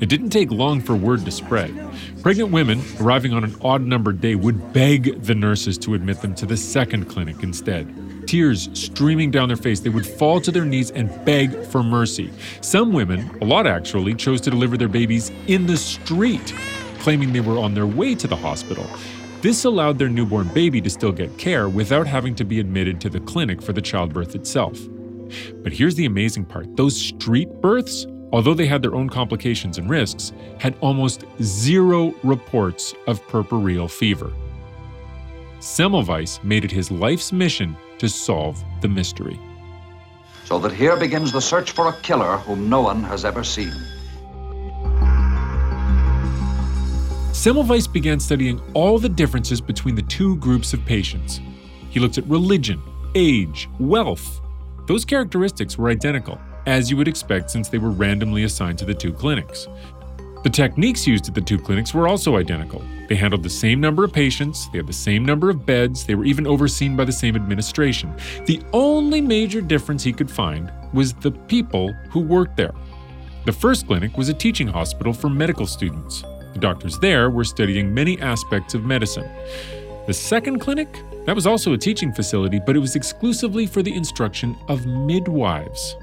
It 0.00 0.08
didn't 0.08 0.30
take 0.30 0.52
long 0.52 0.80
for 0.80 0.94
word 0.94 1.24
to 1.24 1.30
spread. 1.32 1.74
Pregnant 2.22 2.52
women 2.52 2.80
arriving 3.00 3.32
on 3.32 3.42
an 3.42 3.56
odd 3.62 3.82
numbered 3.82 4.20
day 4.20 4.36
would 4.36 4.72
beg 4.72 5.22
the 5.22 5.34
nurses 5.34 5.76
to 5.78 5.94
admit 5.94 6.22
them 6.22 6.34
to 6.36 6.46
the 6.46 6.56
second 6.56 7.06
clinic 7.06 7.42
instead. 7.42 8.26
Tears 8.28 8.68
streaming 8.74 9.30
down 9.30 9.48
their 9.48 9.56
face, 9.56 9.80
they 9.80 9.90
would 9.90 10.06
fall 10.06 10.40
to 10.40 10.52
their 10.52 10.64
knees 10.64 10.92
and 10.92 11.10
beg 11.24 11.64
for 11.66 11.82
mercy. 11.82 12.30
Some 12.60 12.92
women, 12.92 13.28
a 13.40 13.44
lot 13.44 13.66
actually, 13.66 14.14
chose 14.14 14.40
to 14.42 14.50
deliver 14.50 14.76
their 14.76 14.88
babies 14.88 15.32
in 15.48 15.66
the 15.66 15.76
street, 15.76 16.54
claiming 17.00 17.32
they 17.32 17.40
were 17.40 17.58
on 17.58 17.74
their 17.74 17.86
way 17.86 18.14
to 18.14 18.28
the 18.28 18.36
hospital. 18.36 18.86
This 19.40 19.64
allowed 19.64 19.98
their 19.98 20.08
newborn 20.08 20.48
baby 20.48 20.80
to 20.80 20.90
still 20.90 21.12
get 21.12 21.36
care 21.38 21.68
without 21.68 22.06
having 22.06 22.34
to 22.36 22.44
be 22.44 22.60
admitted 22.60 23.00
to 23.02 23.08
the 23.08 23.20
clinic 23.20 23.62
for 23.62 23.72
the 23.72 23.82
childbirth 23.82 24.34
itself. 24.34 24.78
But 25.62 25.72
here's 25.72 25.94
the 25.94 26.06
amazing 26.06 26.46
part 26.46 26.76
those 26.76 26.96
street 27.00 27.48
births 27.60 28.06
although 28.32 28.54
they 28.54 28.66
had 28.66 28.82
their 28.82 28.94
own 28.94 29.08
complications 29.08 29.78
and 29.78 29.88
risks, 29.88 30.32
had 30.58 30.76
almost 30.80 31.24
zero 31.42 32.14
reports 32.22 32.94
of 33.06 33.26
puerperal 33.28 33.88
fever. 33.88 34.32
Semmelweis 35.60 36.42
made 36.44 36.64
it 36.64 36.70
his 36.70 36.90
life's 36.90 37.32
mission 37.32 37.76
to 37.98 38.08
solve 38.08 38.62
the 38.80 38.88
mystery. 38.88 39.38
So 40.44 40.58
that 40.60 40.72
here 40.72 40.96
begins 40.96 41.32
the 41.32 41.40
search 41.40 41.72
for 41.72 41.88
a 41.88 42.00
killer 42.00 42.36
whom 42.38 42.68
no 42.68 42.80
one 42.80 43.02
has 43.04 43.24
ever 43.24 43.44
seen. 43.44 43.74
Semmelweis 47.38 47.86
began 47.86 48.18
studying 48.18 48.60
all 48.74 48.98
the 48.98 49.08
differences 49.08 49.60
between 49.60 49.94
the 49.94 50.02
two 50.02 50.34
groups 50.38 50.72
of 50.72 50.84
patients. 50.84 51.40
He 51.88 52.00
looked 52.00 52.18
at 52.18 52.26
religion, 52.26 52.82
age, 53.14 53.68
wealth. 53.78 54.40
Those 54.88 55.04
characteristics 55.04 55.78
were 55.78 55.88
identical, 55.88 56.40
as 56.66 56.90
you 56.90 56.96
would 56.96 57.06
expect 57.06 57.52
since 57.52 57.68
they 57.68 57.78
were 57.78 57.90
randomly 57.90 58.42
assigned 58.42 58.76
to 58.78 58.84
the 58.84 58.92
two 58.92 59.12
clinics. 59.12 59.68
The 60.42 60.50
techniques 60.50 61.06
used 61.06 61.28
at 61.28 61.34
the 61.36 61.40
two 61.40 61.60
clinics 61.60 61.94
were 61.94 62.08
also 62.08 62.38
identical. 62.38 62.82
They 63.08 63.14
handled 63.14 63.44
the 63.44 63.50
same 63.50 63.80
number 63.80 64.02
of 64.02 64.12
patients, 64.12 64.68
they 64.72 64.78
had 64.78 64.88
the 64.88 64.92
same 64.92 65.24
number 65.24 65.48
of 65.48 65.64
beds, 65.64 66.04
they 66.04 66.16
were 66.16 66.24
even 66.24 66.44
overseen 66.44 66.96
by 66.96 67.04
the 67.04 67.12
same 67.12 67.36
administration. 67.36 68.12
The 68.46 68.60
only 68.72 69.20
major 69.20 69.60
difference 69.60 70.02
he 70.02 70.12
could 70.12 70.28
find 70.28 70.72
was 70.92 71.14
the 71.14 71.30
people 71.30 71.92
who 72.10 72.18
worked 72.18 72.56
there. 72.56 72.74
The 73.46 73.52
first 73.52 73.86
clinic 73.86 74.18
was 74.18 74.28
a 74.28 74.34
teaching 74.34 74.66
hospital 74.66 75.12
for 75.12 75.30
medical 75.30 75.68
students. 75.68 76.24
The 76.58 76.62
doctors 76.62 76.98
there 76.98 77.30
were 77.30 77.44
studying 77.44 77.94
many 77.94 78.20
aspects 78.20 78.74
of 78.74 78.84
medicine. 78.84 79.30
The 80.08 80.12
second 80.12 80.58
clinic, 80.58 80.88
that 81.24 81.36
was 81.36 81.46
also 81.46 81.72
a 81.72 81.78
teaching 81.78 82.12
facility, 82.12 82.58
but 82.58 82.74
it 82.74 82.80
was 82.80 82.96
exclusively 82.96 83.64
for 83.64 83.80
the 83.80 83.94
instruction 83.94 84.56
of 84.66 84.84
midwives. 84.84 85.94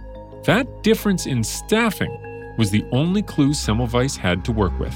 That 0.45 0.81
difference 0.81 1.25
in 1.25 1.43
staffing 1.43 2.55
was 2.57 2.71
the 2.71 2.85
only 2.93 3.21
clue 3.21 3.50
Semmelweis 3.50 4.15
had 4.15 4.45
to 4.45 4.53
work 4.53 4.71
with. 4.79 4.95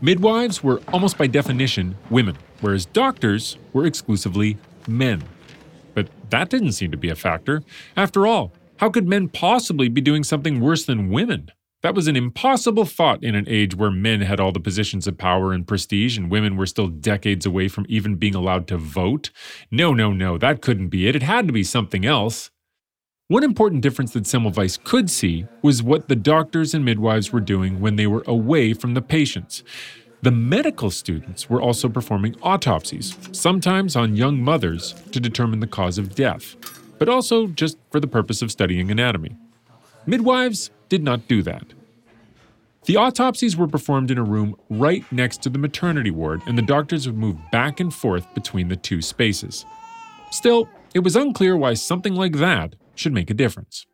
Midwives 0.00 0.62
were 0.62 0.80
almost 0.92 1.18
by 1.18 1.26
definition 1.26 1.96
women, 2.10 2.36
whereas 2.60 2.86
doctors 2.86 3.58
were 3.72 3.86
exclusively 3.86 4.56
men. 4.86 5.24
But 5.94 6.06
that 6.30 6.48
didn't 6.48 6.72
seem 6.74 6.92
to 6.92 6.96
be 6.96 7.08
a 7.08 7.16
factor. 7.16 7.64
After 7.96 8.24
all, 8.24 8.52
how 8.78 8.90
could 8.90 9.08
men 9.08 9.28
possibly 9.28 9.88
be 9.88 10.00
doing 10.00 10.24
something 10.24 10.60
worse 10.60 10.84
than 10.84 11.10
women? 11.10 11.50
That 11.82 11.94
was 11.94 12.08
an 12.08 12.16
impossible 12.16 12.84
thought 12.84 13.22
in 13.22 13.36
an 13.36 13.44
age 13.48 13.76
where 13.76 13.90
men 13.90 14.22
had 14.22 14.40
all 14.40 14.50
the 14.50 14.58
positions 14.58 15.06
of 15.06 15.16
power 15.16 15.52
and 15.52 15.66
prestige 15.66 16.16
and 16.18 16.30
women 16.30 16.56
were 16.56 16.66
still 16.66 16.88
decades 16.88 17.46
away 17.46 17.68
from 17.68 17.86
even 17.88 18.16
being 18.16 18.34
allowed 18.34 18.66
to 18.68 18.76
vote. 18.76 19.30
No, 19.70 19.94
no, 19.94 20.12
no, 20.12 20.38
that 20.38 20.60
couldn't 20.60 20.88
be 20.88 21.06
it. 21.06 21.14
It 21.14 21.22
had 21.22 21.46
to 21.46 21.52
be 21.52 21.62
something 21.62 22.04
else. 22.04 22.50
One 23.28 23.44
important 23.44 23.82
difference 23.82 24.12
that 24.14 24.24
Semmelweis 24.24 24.82
could 24.82 25.10
see 25.10 25.46
was 25.62 25.82
what 25.82 26.08
the 26.08 26.16
doctors 26.16 26.72
and 26.72 26.84
midwives 26.84 27.32
were 27.32 27.40
doing 27.40 27.80
when 27.80 27.96
they 27.96 28.06
were 28.06 28.24
away 28.26 28.72
from 28.72 28.94
the 28.94 29.02
patients. 29.02 29.62
The 30.22 30.30
medical 30.32 30.90
students 30.90 31.48
were 31.48 31.62
also 31.62 31.88
performing 31.88 32.34
autopsies, 32.42 33.16
sometimes 33.30 33.94
on 33.94 34.16
young 34.16 34.42
mothers, 34.42 34.94
to 35.12 35.20
determine 35.20 35.60
the 35.60 35.66
cause 35.66 35.98
of 35.98 36.14
death, 36.14 36.56
but 36.98 37.08
also 37.08 37.46
just 37.46 37.78
for 37.90 38.00
the 38.00 38.06
purpose 38.06 38.42
of 38.42 38.50
studying 38.50 38.90
anatomy. 38.90 39.36
Midwives 40.06 40.70
did 40.88 41.02
not 41.02 41.28
do 41.28 41.42
that. 41.42 41.74
The 42.84 42.96
autopsies 42.96 43.56
were 43.56 43.68
performed 43.68 44.10
in 44.10 44.18
a 44.18 44.22
room 44.22 44.56
right 44.70 45.04
next 45.12 45.42
to 45.42 45.50
the 45.50 45.58
maternity 45.58 46.10
ward, 46.10 46.40
and 46.46 46.56
the 46.56 46.62
doctors 46.62 47.06
would 47.06 47.18
move 47.18 47.36
back 47.52 47.80
and 47.80 47.92
forth 47.92 48.32
between 48.34 48.68
the 48.68 48.76
two 48.76 49.02
spaces. 49.02 49.66
Still, 50.30 50.68
it 50.94 51.00
was 51.00 51.14
unclear 51.16 51.56
why 51.56 51.74
something 51.74 52.14
like 52.14 52.36
that 52.36 52.74
should 52.94 53.12
make 53.12 53.30
a 53.30 53.34
difference. 53.34 53.86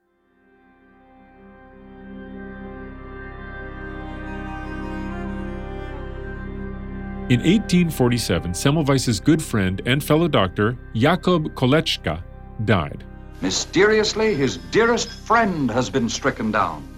In 7.31 7.41
1847, 7.41 8.53
Semmelweis's 8.53 9.19
good 9.19 9.43
friend 9.43 9.81
and 9.87 10.05
fellow 10.05 10.29
doctor, 10.29 10.77
Jakob 10.95 11.55
Kolletschka, 11.55 12.23
died. 12.65 13.05
Mysteriously, 13.41 14.35
his 14.35 14.57
dearest 14.71 15.11
friend 15.11 15.71
has 15.71 15.91
been 15.91 16.09
stricken 16.09 16.51
down. 16.51 16.89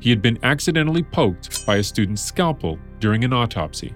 He 0.00 0.10
had 0.10 0.22
been 0.22 0.38
accidentally 0.42 1.02
poked 1.02 1.66
by 1.66 1.76
a 1.76 1.82
student's 1.82 2.22
scalpel 2.22 2.78
during 3.00 3.24
an 3.24 3.32
autopsy. 3.32 3.92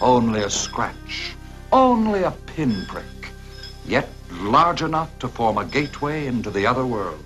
Only 0.00 0.42
a 0.42 0.50
scratch, 0.50 1.34
only 1.72 2.24
a 2.24 2.30
pinprick, 2.30 3.30
yet 3.86 4.08
large 4.30 4.82
enough 4.82 5.18
to 5.20 5.28
form 5.28 5.58
a 5.58 5.64
gateway 5.64 6.26
into 6.26 6.50
the 6.50 6.66
other 6.66 6.84
world. 6.84 7.22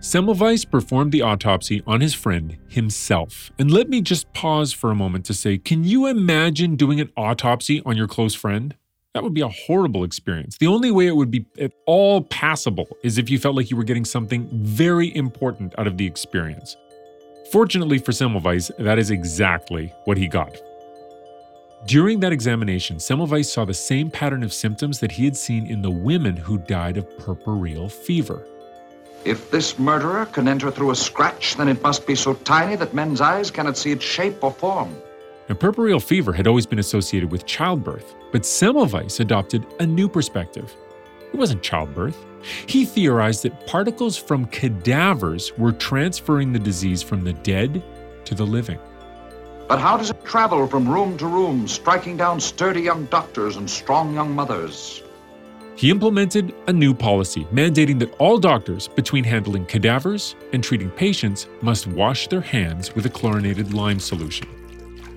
Semmelweis 0.00 0.68
performed 0.68 1.12
the 1.12 1.22
autopsy 1.22 1.80
on 1.86 2.00
his 2.00 2.12
friend 2.12 2.58
himself. 2.68 3.52
And 3.56 3.70
let 3.70 3.88
me 3.88 4.00
just 4.00 4.32
pause 4.32 4.72
for 4.72 4.90
a 4.90 4.96
moment 4.96 5.24
to 5.26 5.34
say 5.34 5.58
can 5.58 5.84
you 5.84 6.08
imagine 6.08 6.74
doing 6.74 7.00
an 7.00 7.10
autopsy 7.16 7.80
on 7.86 7.96
your 7.96 8.08
close 8.08 8.34
friend? 8.34 8.74
That 9.14 9.22
would 9.22 9.34
be 9.34 9.42
a 9.42 9.48
horrible 9.48 10.04
experience. 10.04 10.56
The 10.56 10.68
only 10.68 10.90
way 10.90 11.06
it 11.06 11.14
would 11.14 11.30
be 11.30 11.44
at 11.58 11.72
all 11.84 12.22
passable 12.22 12.88
is 13.02 13.18
if 13.18 13.28
you 13.28 13.38
felt 13.38 13.54
like 13.54 13.70
you 13.70 13.76
were 13.76 13.84
getting 13.84 14.06
something 14.06 14.48
very 14.52 15.14
important 15.14 15.74
out 15.78 15.86
of 15.86 15.98
the 15.98 16.06
experience. 16.06 16.76
Fortunately 17.50 17.98
for 17.98 18.12
Semmelweis, 18.12 18.74
that 18.78 18.98
is 18.98 19.10
exactly 19.10 19.92
what 20.06 20.16
he 20.16 20.28
got. 20.28 20.56
During 21.86 22.20
that 22.20 22.32
examination, 22.32 22.96
Semmelweis 22.96 23.50
saw 23.50 23.66
the 23.66 23.74
same 23.74 24.10
pattern 24.10 24.42
of 24.42 24.52
symptoms 24.52 24.98
that 25.00 25.12
he 25.12 25.26
had 25.26 25.36
seen 25.36 25.66
in 25.66 25.82
the 25.82 25.90
women 25.90 26.34
who 26.34 26.56
died 26.56 26.96
of 26.96 27.18
puerperal 27.18 27.90
fever. 27.90 28.46
If 29.26 29.50
this 29.50 29.78
murderer 29.78 30.24
can 30.24 30.48
enter 30.48 30.70
through 30.70 30.92
a 30.92 30.96
scratch, 30.96 31.56
then 31.56 31.68
it 31.68 31.82
must 31.82 32.06
be 32.06 32.14
so 32.14 32.32
tiny 32.32 32.76
that 32.76 32.94
men's 32.94 33.20
eyes 33.20 33.50
cannot 33.50 33.76
see 33.76 33.90
its 33.90 34.04
shape 34.04 34.42
or 34.42 34.52
form. 34.52 34.96
Now, 35.48 35.56
puerperal 35.56 36.02
fever 36.02 36.32
had 36.32 36.46
always 36.46 36.66
been 36.66 36.78
associated 36.78 37.30
with 37.32 37.46
childbirth, 37.46 38.14
but 38.30 38.42
Semmelweis 38.42 39.20
adopted 39.20 39.66
a 39.80 39.86
new 39.86 40.08
perspective. 40.08 40.74
It 41.32 41.36
wasn't 41.36 41.62
childbirth. 41.62 42.16
He 42.66 42.84
theorized 42.84 43.42
that 43.42 43.66
particles 43.66 44.16
from 44.16 44.46
cadavers 44.46 45.56
were 45.58 45.72
transferring 45.72 46.52
the 46.52 46.58
disease 46.58 47.02
from 47.02 47.24
the 47.24 47.32
dead 47.32 47.82
to 48.24 48.34
the 48.34 48.46
living. 48.46 48.78
But 49.68 49.80
how 49.80 49.96
does 49.96 50.10
it 50.10 50.24
travel 50.24 50.66
from 50.66 50.88
room 50.88 51.16
to 51.18 51.26
room, 51.26 51.66
striking 51.66 52.16
down 52.16 52.40
sturdy 52.40 52.82
young 52.82 53.06
doctors 53.06 53.56
and 53.56 53.68
strong 53.68 54.14
young 54.14 54.32
mothers? 54.34 55.02
He 55.74 55.90
implemented 55.90 56.54
a 56.68 56.72
new 56.72 56.94
policy 56.94 57.44
mandating 57.46 57.98
that 58.00 58.14
all 58.18 58.38
doctors, 58.38 58.86
between 58.88 59.24
handling 59.24 59.66
cadavers 59.66 60.36
and 60.52 60.62
treating 60.62 60.90
patients, 60.90 61.48
must 61.62 61.86
wash 61.86 62.28
their 62.28 62.42
hands 62.42 62.94
with 62.94 63.06
a 63.06 63.10
chlorinated 63.10 63.72
lime 63.72 63.98
solution. 63.98 64.46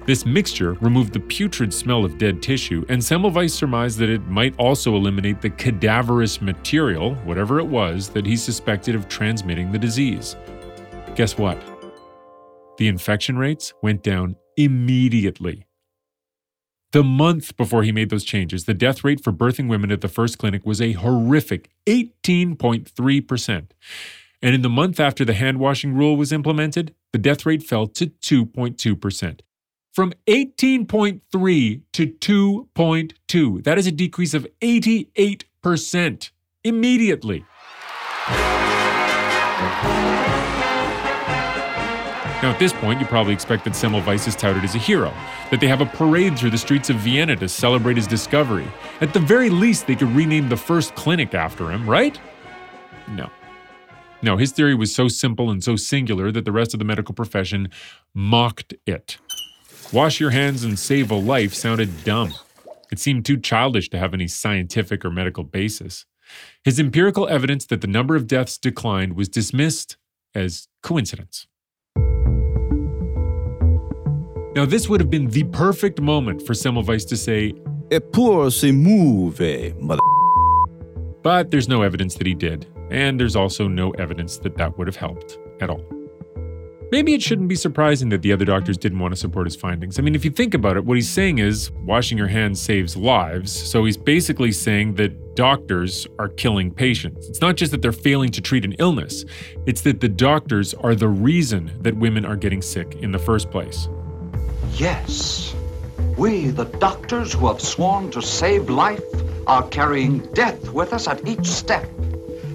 This 0.06 0.24
mixture 0.24 0.74
removed 0.82 1.14
the 1.14 1.20
putrid 1.20 1.74
smell 1.74 2.06
of 2.06 2.20
dead 2.20 2.44
tissue, 2.44 2.86
and 2.90 3.02
Semmelweis 3.02 3.50
surmised 3.50 3.98
that 3.98 4.10
it 4.10 4.28
might 4.28 4.54
also 4.60 4.96
eliminate 4.96 5.42
the 5.42 5.50
cadaverous 5.50 6.42
material, 6.42 7.16
whatever 7.24 7.60
it 7.60 7.66
was, 7.66 8.10
that 8.10 8.26
he 8.26 8.38
suspected 8.38 8.94
of 8.94 9.08
transmitting 9.08 9.72
the 9.72 9.80
disease. 9.80 10.36
Guess 11.16 11.40
what? 11.40 11.60
The 12.78 12.88
infection 12.88 13.36
rates 13.40 13.74
went 13.82 14.04
down 14.04 14.36
immediately. 14.58 15.66
The 16.92 17.04
month 17.04 17.58
before 17.58 17.82
he 17.82 17.92
made 17.92 18.12
those 18.12 18.24
changes, 18.24 18.66
the 18.66 18.76
death 18.76 19.04
rate 19.04 19.24
for 19.24 19.34
birthing 19.34 19.70
women 19.70 19.92
at 19.92 20.02
the 20.02 20.08
first 20.08 20.38
clinic 20.38 20.68
was 20.68 20.80
a 20.80 20.92
horrific 20.94 21.72
18.3%. 21.88 23.72
And 24.42 24.54
in 24.54 24.62
the 24.62 24.70
month 24.70 25.00
after 25.00 25.26
the 25.26 25.34
hand 25.34 25.60
washing 25.60 25.96
rule 25.96 26.16
was 26.16 26.32
implemented, 26.32 26.94
the 27.12 27.18
death 27.18 27.44
rate 27.46 27.64
fell 27.64 27.88
to 27.88 28.08
2.2%. 28.08 29.40
from 29.96 30.12
18.3 30.28 31.82
to 31.94 32.08
2.2. 32.08 33.64
That 33.64 33.78
is 33.78 33.88
a 33.88 33.92
decrease 33.92 34.34
of 34.34 34.46
88% 34.62 36.32
immediately. 36.66 37.46
Now, 42.44 42.52
at 42.52 42.60
this 42.60 42.74
point, 42.74 43.00
you 43.00 43.06
probably 43.06 43.34
expect 43.34 43.64
that 43.64 43.74
Semmelweis 43.74 44.28
is 44.28 44.36
touted 44.36 44.66
as 44.66 44.76
a 44.76 44.80
hero, 44.80 45.14
that 45.50 45.62
they 45.62 45.68
have 45.68 45.80
a 45.80 45.86
parade 45.86 46.38
through 46.38 46.50
the 46.50 46.58
streets 46.58 46.90
of 46.90 46.98
Vienna 46.98 47.38
to 47.38 47.48
celebrate 47.48 47.96
his 47.96 48.06
discovery. 48.06 48.68
At 49.00 49.14
the 49.14 49.22
very 49.22 49.50
least, 49.50 49.88
they 49.88 49.96
could 49.96 50.12
rename 50.12 50.50
the 50.50 50.58
first 50.58 50.94
clinic 50.96 51.34
after 51.34 51.72
him, 51.72 51.90
right? 51.90 52.20
No. 53.08 53.30
No, 54.22 54.36
his 54.36 54.52
theory 54.52 54.76
was 54.76 54.94
so 54.94 55.08
simple 55.08 55.50
and 55.50 55.64
so 55.64 55.78
singular 55.78 56.32
that 56.34 56.44
the 56.44 56.52
rest 56.52 56.74
of 56.74 56.80
the 56.80 56.86
medical 56.86 57.16
profession 57.16 57.70
mocked 58.14 58.74
it. 58.86 59.18
Wash 59.94 60.20
your 60.20 60.32
hands 60.32 60.64
and 60.64 60.78
save 60.78 61.12
a 61.12 61.16
life 61.16 61.54
sounded 61.54 62.04
dumb. 62.04 62.34
It 62.92 63.00
seemed 63.00 63.26
too 63.26 63.38
childish 63.38 63.90
to 63.90 64.00
have 64.00 64.14
any 64.14 64.28
scientific 64.28 65.06
or 65.06 65.12
medical 65.12 65.44
basis. 65.44 66.06
His 66.64 66.80
empirical 66.80 67.28
evidence 67.28 67.66
that 67.68 67.82
the 67.82 67.88
number 67.88 68.16
of 68.16 68.28
deaths 68.28 68.58
declined 68.58 69.16
was 69.16 69.30
dismissed 69.30 69.98
as 70.34 70.68
coincidence. 70.82 71.48
Now, 74.56 74.66
this 74.66 74.88
would 74.88 75.02
have 75.02 75.10
been 75.10 75.28
the 75.28 75.44
perfect 75.52 76.00
moment 76.02 76.42
for 76.42 76.54
Semmelweis 76.54 77.08
to 77.10 77.18
say, 77.18 77.54
Eppur 77.92 78.52
si 78.52 78.72
muove, 78.72 79.80
mother. 79.80 80.00
but 81.22 81.52
there's 81.52 81.68
no 81.68 81.82
evidence 81.82 82.16
that 82.16 82.26
he 82.26 82.34
did, 82.34 82.66
and 82.90 83.20
there's 83.20 83.36
also 83.36 83.68
no 83.68 83.92
evidence 83.92 84.38
that 84.40 84.58
that 84.58 84.78
would 84.78 84.88
have 84.88 84.96
helped 84.96 85.38
at 85.62 85.70
all. 85.70 85.84
Maybe 86.96 87.14
it 87.14 87.22
shouldn't 87.22 87.50
be 87.50 87.58
surprising 87.58 88.08
that 88.12 88.22
the 88.22 88.32
other 88.32 88.46
doctors 88.46 88.78
didn't 88.78 89.00
want 89.00 89.12
to 89.12 89.20
support 89.20 89.46
his 89.48 89.56
findings. 89.58 90.00
I 90.00 90.02
mean, 90.02 90.16
if 90.16 90.24
you 90.24 90.32
think 90.32 90.54
about 90.54 90.78
it, 90.78 90.86
what 90.86 90.96
he's 90.96 91.10
saying 91.10 91.40
is 91.40 91.70
washing 91.84 92.18
your 92.18 92.30
hands 92.30 92.62
saves 92.62 92.96
lives. 92.96 93.52
So 93.52 93.84
he's 93.84 93.98
basically 93.98 94.54
saying 94.54 94.96
that 94.96 95.36
doctors 95.36 96.08
are 96.20 96.30
killing 96.30 96.72
patients. 96.72 97.28
It's 97.28 97.42
not 97.42 97.58
just 97.58 97.74
that 97.74 97.82
they're 97.82 97.92
failing 97.92 98.32
to 98.32 98.40
treat 98.40 98.64
an 98.64 98.76
illness, 98.80 99.26
it's 99.66 99.82
that 99.82 100.00
the 100.00 100.08
doctors 100.08 100.74
are 100.74 100.96
the 100.96 101.10
reason 101.10 101.70
that 101.82 101.98
women 101.98 102.24
are 102.24 102.38
getting 102.38 102.62
sick 102.62 102.96
in 103.02 103.12
the 103.12 103.20
first 103.20 103.52
place. 103.52 103.90
Yes, 104.76 105.54
we, 106.18 106.48
the 106.48 106.64
doctors 106.64 107.34
who 107.34 107.48
have 107.48 107.60
sworn 107.60 108.10
to 108.12 108.22
save 108.22 108.70
life, 108.70 109.04
are 109.48 109.68
carrying 109.68 110.20
death 110.34 110.72
with 110.72 110.94
us 110.94 111.08
at 111.08 111.28
each 111.28 111.46
step. 111.46 111.88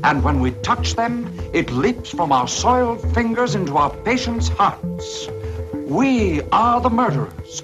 And 0.03 0.25
when 0.25 0.41
we 0.41 0.53
touch 0.63 0.95
them, 0.95 1.33
it 1.53 1.71
leaps 1.71 2.11
from 2.11 2.33
our 2.33 2.49
soiled 2.49 3.03
fingers 3.15 3.55
into 3.55 3.77
our 3.77 3.91
patients' 3.91 4.49
hearts. 4.49 5.29
We 5.87 6.43
are 6.53 6.81
the 6.81 6.91
murderers. 6.91 7.63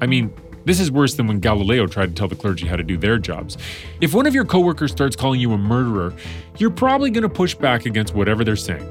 I 0.00 0.06
mean, 0.06 0.32
this 0.64 0.80
is 0.80 0.90
worse 0.90 1.14
than 1.14 1.26
when 1.26 1.40
Galileo 1.40 1.86
tried 1.86 2.06
to 2.06 2.14
tell 2.14 2.28
the 2.28 2.36
clergy 2.36 2.66
how 2.66 2.76
to 2.76 2.82
do 2.82 2.96
their 2.96 3.18
jobs. 3.18 3.56
If 4.00 4.14
one 4.14 4.26
of 4.26 4.34
your 4.34 4.44
coworkers 4.44 4.92
starts 4.92 5.16
calling 5.16 5.40
you 5.40 5.52
a 5.52 5.58
murderer, 5.58 6.14
you're 6.58 6.70
probably 6.70 7.10
going 7.10 7.22
to 7.22 7.28
push 7.28 7.54
back 7.54 7.86
against 7.86 8.14
whatever 8.14 8.44
they're 8.44 8.56
saying. 8.56 8.86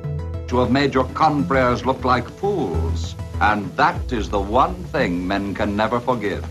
To 0.48 0.60
have 0.60 0.72
made 0.72 0.94
your 0.94 1.06
confreres 1.16 1.86
look 1.86 2.04
like 2.06 2.28
fools. 2.28 3.16
And 3.42 3.76
that 3.76 4.12
is 4.12 4.30
the 4.30 4.40
one 4.40 4.76
thing 4.86 5.28
men 5.28 5.54
can 5.54 5.76
never 5.76 6.00
forgive. 6.00 6.46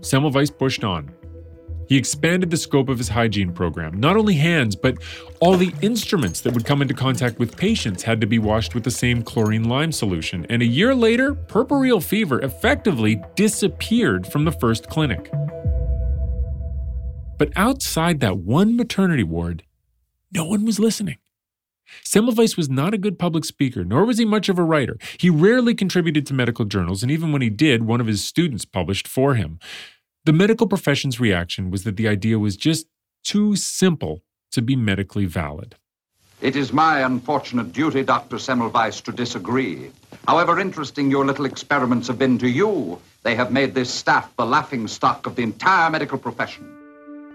Semmelweis 0.00 0.56
pushed 0.56 0.84
on. 0.84 1.10
He 1.88 1.96
expanded 1.96 2.50
the 2.50 2.56
scope 2.56 2.88
of 2.88 2.98
his 2.98 3.08
hygiene 3.08 3.52
program. 3.52 3.98
Not 3.98 4.16
only 4.16 4.34
hands, 4.34 4.76
but 4.76 4.96
all 5.40 5.56
the 5.56 5.72
instruments 5.82 6.40
that 6.42 6.54
would 6.54 6.64
come 6.64 6.82
into 6.82 6.94
contact 6.94 7.38
with 7.38 7.56
patients 7.56 8.02
had 8.02 8.20
to 8.20 8.26
be 8.26 8.38
washed 8.38 8.74
with 8.74 8.84
the 8.84 8.90
same 8.90 9.22
chlorine 9.22 9.64
lime 9.64 9.92
solution. 9.92 10.46
And 10.48 10.62
a 10.62 10.66
year 10.66 10.94
later, 10.94 11.34
puerperal 11.34 12.02
fever 12.02 12.40
effectively 12.40 13.22
disappeared 13.34 14.26
from 14.26 14.44
the 14.44 14.52
first 14.52 14.88
clinic. 14.88 15.30
But 17.38 17.50
outside 17.56 18.20
that 18.20 18.38
one 18.38 18.76
maternity 18.76 19.24
ward, 19.24 19.64
no 20.32 20.44
one 20.44 20.64
was 20.64 20.78
listening. 20.78 21.18
Semmelweis 22.04 22.56
was 22.56 22.70
not 22.70 22.94
a 22.94 22.98
good 22.98 23.18
public 23.18 23.44
speaker, 23.44 23.84
nor 23.84 24.04
was 24.04 24.18
he 24.18 24.24
much 24.24 24.48
of 24.48 24.58
a 24.58 24.64
writer. 24.64 24.96
He 25.18 25.28
rarely 25.28 25.74
contributed 25.74 26.26
to 26.26 26.34
medical 26.34 26.64
journals, 26.64 27.02
and 27.02 27.10
even 27.10 27.32
when 27.32 27.42
he 27.42 27.50
did, 27.50 27.82
one 27.82 28.00
of 28.00 28.06
his 28.06 28.24
students 28.24 28.64
published 28.64 29.06
for 29.06 29.34
him. 29.34 29.58
The 30.24 30.32
medical 30.32 30.68
profession's 30.68 31.18
reaction 31.18 31.68
was 31.68 31.82
that 31.82 31.96
the 31.96 32.06
idea 32.06 32.38
was 32.38 32.56
just 32.56 32.86
too 33.24 33.56
simple 33.56 34.22
to 34.52 34.62
be 34.62 34.76
medically 34.76 35.24
valid. 35.26 35.74
It 36.40 36.54
is 36.54 36.72
my 36.72 37.00
unfortunate 37.00 37.72
duty, 37.72 38.04
Dr. 38.04 38.36
Semmelweis, 38.36 39.02
to 39.02 39.10
disagree. 39.10 39.90
However 40.28 40.60
interesting 40.60 41.10
your 41.10 41.26
little 41.26 41.44
experiments 41.44 42.06
have 42.06 42.20
been 42.20 42.38
to 42.38 42.48
you, 42.48 43.00
they 43.24 43.34
have 43.34 43.50
made 43.50 43.74
this 43.74 43.92
staff 43.92 44.32
the 44.36 44.46
laughing 44.46 44.86
stock 44.86 45.26
of 45.26 45.34
the 45.34 45.42
entire 45.42 45.90
medical 45.90 46.18
profession. 46.18 46.72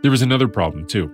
There 0.01 0.11
was 0.11 0.21
another 0.21 0.47
problem, 0.47 0.87
too. 0.87 1.11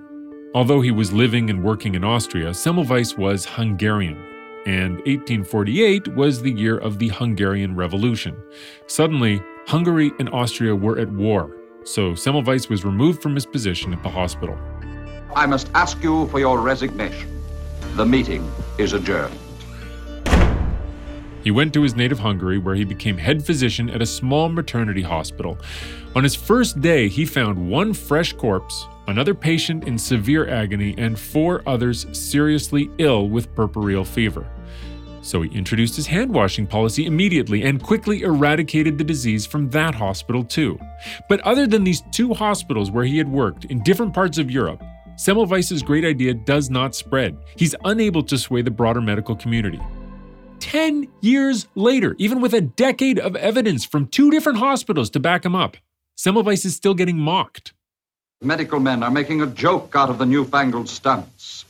Although 0.54 0.82
he 0.82 0.92
was 0.92 1.12
living 1.12 1.50
and 1.50 1.64
working 1.64 1.96
in 1.96 2.04
Austria, 2.04 2.52
Semmelweis 2.52 3.18
was 3.18 3.46
Hungarian, 3.46 4.24
and 4.68 4.98
1848 5.08 6.16
was 6.16 6.44
the 6.44 6.52
year 6.52 6.78
of 6.78 7.00
the 7.00 7.10
Hungarian 7.10 7.76
Revolution. 7.76 8.38
Suddenly, 8.86 9.42
Hungary 9.66 10.12
and 10.20 10.30
Austria 10.30 10.76
were 10.76 11.00
at 11.00 11.12
war, 11.12 11.56
so 11.86 12.12
Semmelweis 12.13 12.69
was 12.69 12.84
removed 12.86 13.22
from 13.22 13.36
his 13.36 13.46
position 13.46 13.93
at 13.93 14.02
the 14.04 14.10
hospital. 14.10 14.58
I 15.36 15.46
must 15.46 15.69
ask 15.74 16.02
you 16.04 16.28
for 16.28 16.39
your 16.39 16.60
resignation. 16.60 17.41
The 17.96 18.06
meeting 18.06 18.50
is 18.78 18.93
adjourned. 18.93 19.38
He 21.43 21.52
went 21.52 21.74
to 21.74 21.82
his 21.82 21.96
native 21.96 22.19
Hungary, 22.19 22.58
where 22.58 22.76
he 22.76 22.86
became 22.86 23.17
head 23.17 23.46
physician 23.46 23.89
at 23.89 24.02
a 24.02 24.06
small 24.06 24.48
maternity 24.48 25.02
hospital. 25.02 25.58
On 26.15 26.24
his 26.24 26.36
first 26.36 26.80
day, 26.80 27.10
he 27.10 27.26
found 27.26 27.69
one 27.69 27.93
fresh 27.93 28.32
corpse, 28.32 28.86
another 29.08 29.34
patient 29.34 29.86
in 29.86 29.98
severe 29.98 30.48
agony, 30.48 30.96
and 30.98 31.19
four 31.19 31.62
others 31.65 32.08
seriously 32.13 32.89
ill 32.98 33.28
with 33.28 33.54
puerperal 33.56 34.06
fever. 34.06 34.48
So 35.24 35.42
he 35.42 35.58
introduced 35.58 35.96
his 35.96 36.06
hand 36.06 36.34
washing 36.34 36.68
policy 36.68 37.06
immediately 37.06 37.64
and 37.64 37.82
quickly 37.82 38.24
eradicated 38.24 38.98
the 38.98 39.06
disease 39.06 39.46
from 39.46 39.70
that 39.70 39.96
hospital 39.96 40.44
too. 40.44 40.78
But 41.30 41.40
other 41.42 41.66
than 41.66 41.86
these 41.86 42.04
two 42.12 42.34
hospitals 42.34 42.92
where 42.92 43.06
he 43.06 43.18
had 43.18 43.32
worked 43.32 43.66
in 43.66 43.82
different 43.84 44.14
parts 44.14 44.38
of 44.38 44.52
Europe, 44.52 44.84
Semmelweis's 45.16 45.82
great 45.82 46.04
idea 46.04 46.34
does 46.34 46.70
not 46.70 46.94
spread. 46.94 47.38
He's 47.56 47.74
unable 47.86 48.22
to 48.24 48.38
sway 48.38 48.62
the 48.64 48.72
broader 48.72 49.00
medical 49.00 49.36
community. 49.36 49.80
10 50.60 51.08
years 51.22 51.68
later, 51.76 52.16
even 52.20 52.42
with 52.42 52.54
a 52.54 52.62
decade 52.62 53.18
of 53.18 53.38
evidence 53.38 53.86
from 53.86 54.08
two 54.08 54.30
different 54.30 54.58
hospitals 54.58 55.10
to 55.12 55.22
back 55.22 55.46
him 55.46 55.56
up, 55.56 55.78
Semmelweis 56.18 56.66
is 56.66 56.76
still 56.76 56.94
getting 56.94 57.18
mocked. 57.18 57.74
Medical 58.42 58.82
men 58.82 59.04
are 59.04 59.12
making 59.12 59.42
a 59.42 59.48
joke 59.48 59.94
out 59.96 60.10
of 60.10 60.18
the 60.18 60.26
newfangled 60.26 60.90
stunts. 60.90 61.64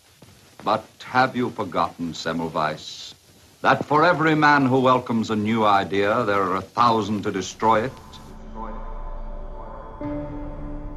But 0.63 0.86
have 1.04 1.36
you 1.36 1.52
forgotten, 1.52 2.13
Semmelweis, 2.13 3.12
that 3.63 3.86
for 3.86 4.04
every 4.04 4.36
man 4.36 4.65
who 4.65 4.80
welcomes 4.82 5.30
a 5.30 5.36
new 5.36 5.63
idea, 5.63 6.23
there 6.26 6.43
are 6.43 6.58
a 6.58 6.62
thousand 6.62 7.23
to 7.23 7.32
destroy 7.32 7.86
it? 7.86 7.93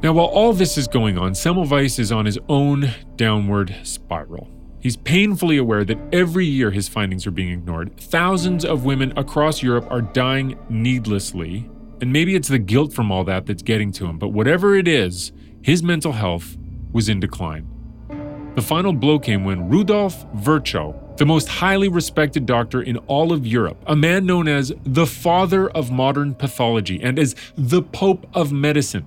Now, 0.03 0.13
while 0.13 0.25
all 0.25 0.51
this 0.51 0.77
is 0.77 0.85
going 0.85 1.17
on, 1.17 1.31
Semmelweis 1.31 1.97
is 1.97 2.11
on 2.11 2.25
his 2.25 2.37
own 2.49 2.93
downward 3.15 3.73
spiral. 3.83 4.49
He's 4.81 4.97
painfully 4.97 5.57
aware 5.57 5.85
that 5.85 5.97
every 6.11 6.45
year 6.45 6.69
his 6.69 6.89
findings 6.89 7.25
are 7.25 7.31
being 7.31 7.51
ignored. 7.51 7.97
Thousands 7.97 8.65
of 8.65 8.83
women 8.83 9.17
across 9.17 9.63
Europe 9.63 9.87
are 9.89 10.01
dying 10.01 10.59
needlessly, 10.69 11.69
and 12.01 12.11
maybe 12.11 12.35
it's 12.35 12.49
the 12.49 12.59
guilt 12.59 12.91
from 12.91 13.13
all 13.13 13.23
that 13.23 13.45
that's 13.45 13.63
getting 13.63 13.93
to 13.93 14.05
him, 14.05 14.19
but 14.19 14.29
whatever 14.29 14.75
it 14.75 14.89
is, 14.89 15.31
his 15.61 15.81
mental 15.81 16.11
health 16.11 16.57
was 16.91 17.07
in 17.07 17.21
decline. 17.21 17.65
The 18.55 18.61
final 18.61 18.91
blow 18.91 19.19
came 19.19 19.45
when 19.45 19.69
Rudolf 19.69 20.25
Virchow, 20.35 21.06
the 21.17 21.25
most 21.25 21.47
highly 21.47 21.89
respected 21.89 22.45
doctor 22.45 22.81
in 22.81 22.97
all 23.07 23.33
of 23.33 23.45
Europe, 23.45 23.77
a 23.87 23.95
man 23.95 24.25
known 24.25 24.47
as 24.47 24.71
the 24.83 25.07
father 25.07 25.69
of 25.71 25.91
modern 25.91 26.35
pathology 26.35 27.01
and 27.01 27.17
as 27.17 27.35
the 27.57 27.81
Pope 27.81 28.27
of 28.33 28.51
medicine, 28.51 29.05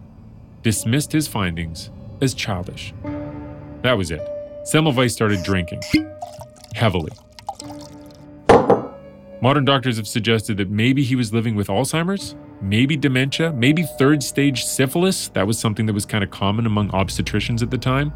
dismissed 0.63 1.13
his 1.13 1.29
findings 1.29 1.91
as 2.21 2.35
childish. 2.35 2.93
That 3.83 3.97
was 3.97 4.11
it. 4.11 4.21
Semmelweis 4.65 5.13
started 5.13 5.43
drinking 5.43 5.83
heavily. 6.75 7.13
Modern 9.41 9.65
doctors 9.65 9.97
have 9.97 10.07
suggested 10.07 10.59
that 10.59 10.69
maybe 10.69 11.03
he 11.03 11.17
was 11.17 11.33
living 11.33 11.55
with 11.55 11.69
Alzheimer's, 11.69 12.35
maybe 12.61 12.97
dementia, 12.97 13.53
maybe 13.53 13.85
third 13.99 14.23
stage 14.23 14.65
syphilis. 14.65 15.29
That 15.29 15.47
was 15.47 15.59
something 15.59 15.87
that 15.87 15.95
was 15.95 16.05
kind 16.05 16.23
of 16.23 16.31
common 16.31 16.67
among 16.67 16.91
obstetricians 16.91 17.63
at 17.63 17.71
the 17.71 17.79
time. 17.79 18.13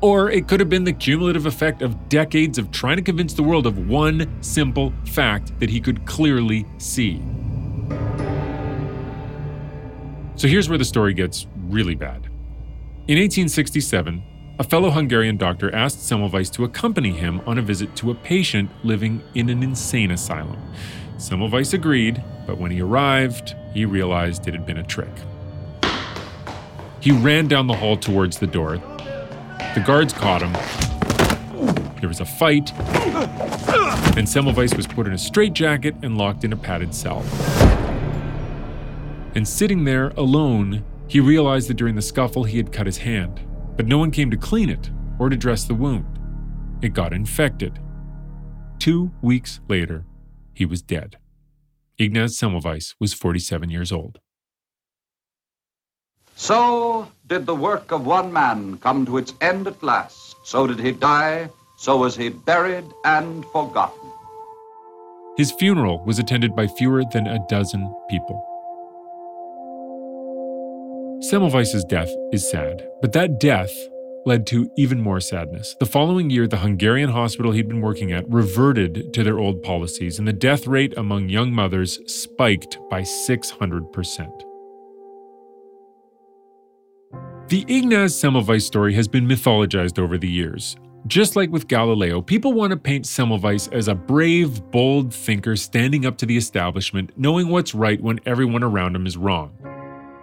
Or 0.00 0.30
it 0.30 0.46
could 0.46 0.60
have 0.60 0.68
been 0.68 0.84
the 0.84 0.92
cumulative 0.92 1.46
effect 1.46 1.82
of 1.82 2.08
decades 2.08 2.58
of 2.58 2.70
trying 2.70 2.96
to 2.96 3.02
convince 3.02 3.32
the 3.32 3.42
world 3.42 3.66
of 3.66 3.88
one 3.88 4.30
simple 4.42 4.92
fact 5.06 5.58
that 5.58 5.70
he 5.70 5.80
could 5.80 6.04
clearly 6.06 6.66
see. 6.78 7.22
So 10.36 10.48
here's 10.48 10.68
where 10.68 10.76
the 10.76 10.84
story 10.84 11.14
gets 11.14 11.46
really 11.68 11.94
bad. 11.94 12.26
In 13.08 13.18
1867, 13.18 14.22
a 14.58 14.64
fellow 14.64 14.90
Hungarian 14.90 15.36
doctor 15.36 15.74
asked 15.74 15.98
Semmelweis 15.98 16.52
to 16.52 16.64
accompany 16.64 17.12
him 17.12 17.40
on 17.46 17.58
a 17.58 17.62
visit 17.62 17.94
to 17.96 18.10
a 18.10 18.14
patient 18.14 18.70
living 18.84 19.22
in 19.34 19.48
an 19.48 19.62
insane 19.62 20.10
asylum. 20.10 20.60
Semmelweis 21.16 21.72
agreed, 21.72 22.22
but 22.46 22.58
when 22.58 22.70
he 22.70 22.82
arrived, 22.82 23.54
he 23.72 23.84
realized 23.84 24.46
it 24.46 24.54
had 24.54 24.66
been 24.66 24.78
a 24.78 24.82
trick. 24.82 25.12
He 27.00 27.12
ran 27.12 27.48
down 27.48 27.66
the 27.66 27.74
hall 27.74 27.96
towards 27.96 28.38
the 28.38 28.46
door. 28.46 28.80
The 29.74 29.82
guards 29.86 30.12
caught 30.12 30.42
him. 30.42 30.52
There 32.00 32.08
was 32.08 32.20
a 32.20 32.24
fight, 32.24 32.72
and 34.16 34.26
Semmelweis 34.26 34.76
was 34.76 34.86
put 34.86 35.06
in 35.06 35.12
a 35.12 35.18
straitjacket 35.18 35.96
and 36.02 36.16
locked 36.18 36.44
in 36.44 36.52
a 36.52 36.56
padded 36.56 36.94
cell. 36.94 37.24
And 39.34 39.46
sitting 39.46 39.84
there 39.84 40.08
alone, 40.16 40.84
he 41.08 41.20
realized 41.20 41.68
that 41.68 41.74
during 41.74 41.94
the 41.94 42.02
scuffle 42.02 42.44
he 42.44 42.56
had 42.56 42.72
cut 42.72 42.86
his 42.86 42.98
hand, 42.98 43.40
but 43.76 43.86
no 43.86 43.98
one 43.98 44.10
came 44.10 44.30
to 44.30 44.36
clean 44.36 44.70
it 44.70 44.90
or 45.18 45.28
to 45.28 45.36
dress 45.36 45.64
the 45.64 45.74
wound. 45.74 46.18
It 46.82 46.94
got 46.94 47.12
infected. 47.12 47.78
Two 48.78 49.10
weeks 49.22 49.60
later, 49.68 50.04
he 50.54 50.64
was 50.64 50.82
dead. 50.82 51.18
Ignaz 51.98 52.38
Semmelweis 52.38 52.94
was 53.00 53.14
47 53.14 53.70
years 53.70 53.90
old. 53.92 54.20
So 56.38 57.08
did 57.28 57.46
the 57.46 57.54
work 57.54 57.92
of 57.92 58.06
one 58.06 58.30
man 58.30 58.76
come 58.78 59.06
to 59.06 59.16
its 59.16 59.32
end 59.40 59.66
at 59.66 59.82
last. 59.82 60.36
So 60.44 60.66
did 60.66 60.78
he 60.78 60.92
die. 60.92 61.48
So 61.78 61.96
was 61.96 62.14
he 62.14 62.28
buried 62.28 62.84
and 63.04 63.44
forgotten. 63.46 64.12
His 65.38 65.50
funeral 65.52 66.04
was 66.04 66.18
attended 66.18 66.54
by 66.54 66.66
fewer 66.66 67.04
than 67.10 67.26
a 67.26 67.44
dozen 67.48 67.90
people. 68.10 68.36
Semmelweis's 71.20 71.84
death 71.84 72.10
is 72.32 72.48
sad, 72.48 72.86
but 73.00 73.12
that 73.12 73.40
death 73.40 73.72
led 74.26 74.46
to 74.48 74.70
even 74.76 75.00
more 75.00 75.20
sadness. 75.20 75.74
The 75.80 75.86
following 75.86 76.28
year, 76.28 76.46
the 76.46 76.58
Hungarian 76.58 77.10
hospital 77.10 77.52
he'd 77.52 77.68
been 77.68 77.80
working 77.80 78.12
at 78.12 78.28
reverted 78.28 79.14
to 79.14 79.24
their 79.24 79.38
old 79.38 79.62
policies, 79.62 80.18
and 80.18 80.28
the 80.28 80.34
death 80.34 80.66
rate 80.66 80.92
among 80.98 81.30
young 81.30 81.52
mothers 81.52 81.98
spiked 82.06 82.78
by 82.90 83.02
600%. 83.02 84.55
The 87.48 87.64
Ignaz 87.68 88.12
Semmelweis 88.12 88.62
story 88.62 88.92
has 88.94 89.06
been 89.06 89.24
mythologized 89.24 90.00
over 90.00 90.18
the 90.18 90.28
years. 90.28 90.74
Just 91.06 91.36
like 91.36 91.48
with 91.50 91.68
Galileo, 91.68 92.20
people 92.20 92.52
want 92.52 92.72
to 92.72 92.76
paint 92.76 93.04
Semmelweis 93.04 93.72
as 93.72 93.86
a 93.86 93.94
brave, 93.94 94.68
bold 94.72 95.14
thinker 95.14 95.54
standing 95.54 96.06
up 96.06 96.18
to 96.18 96.26
the 96.26 96.36
establishment, 96.36 97.12
knowing 97.16 97.48
what's 97.48 97.72
right 97.72 98.02
when 98.02 98.18
everyone 98.26 98.64
around 98.64 98.96
him 98.96 99.06
is 99.06 99.16
wrong. 99.16 99.52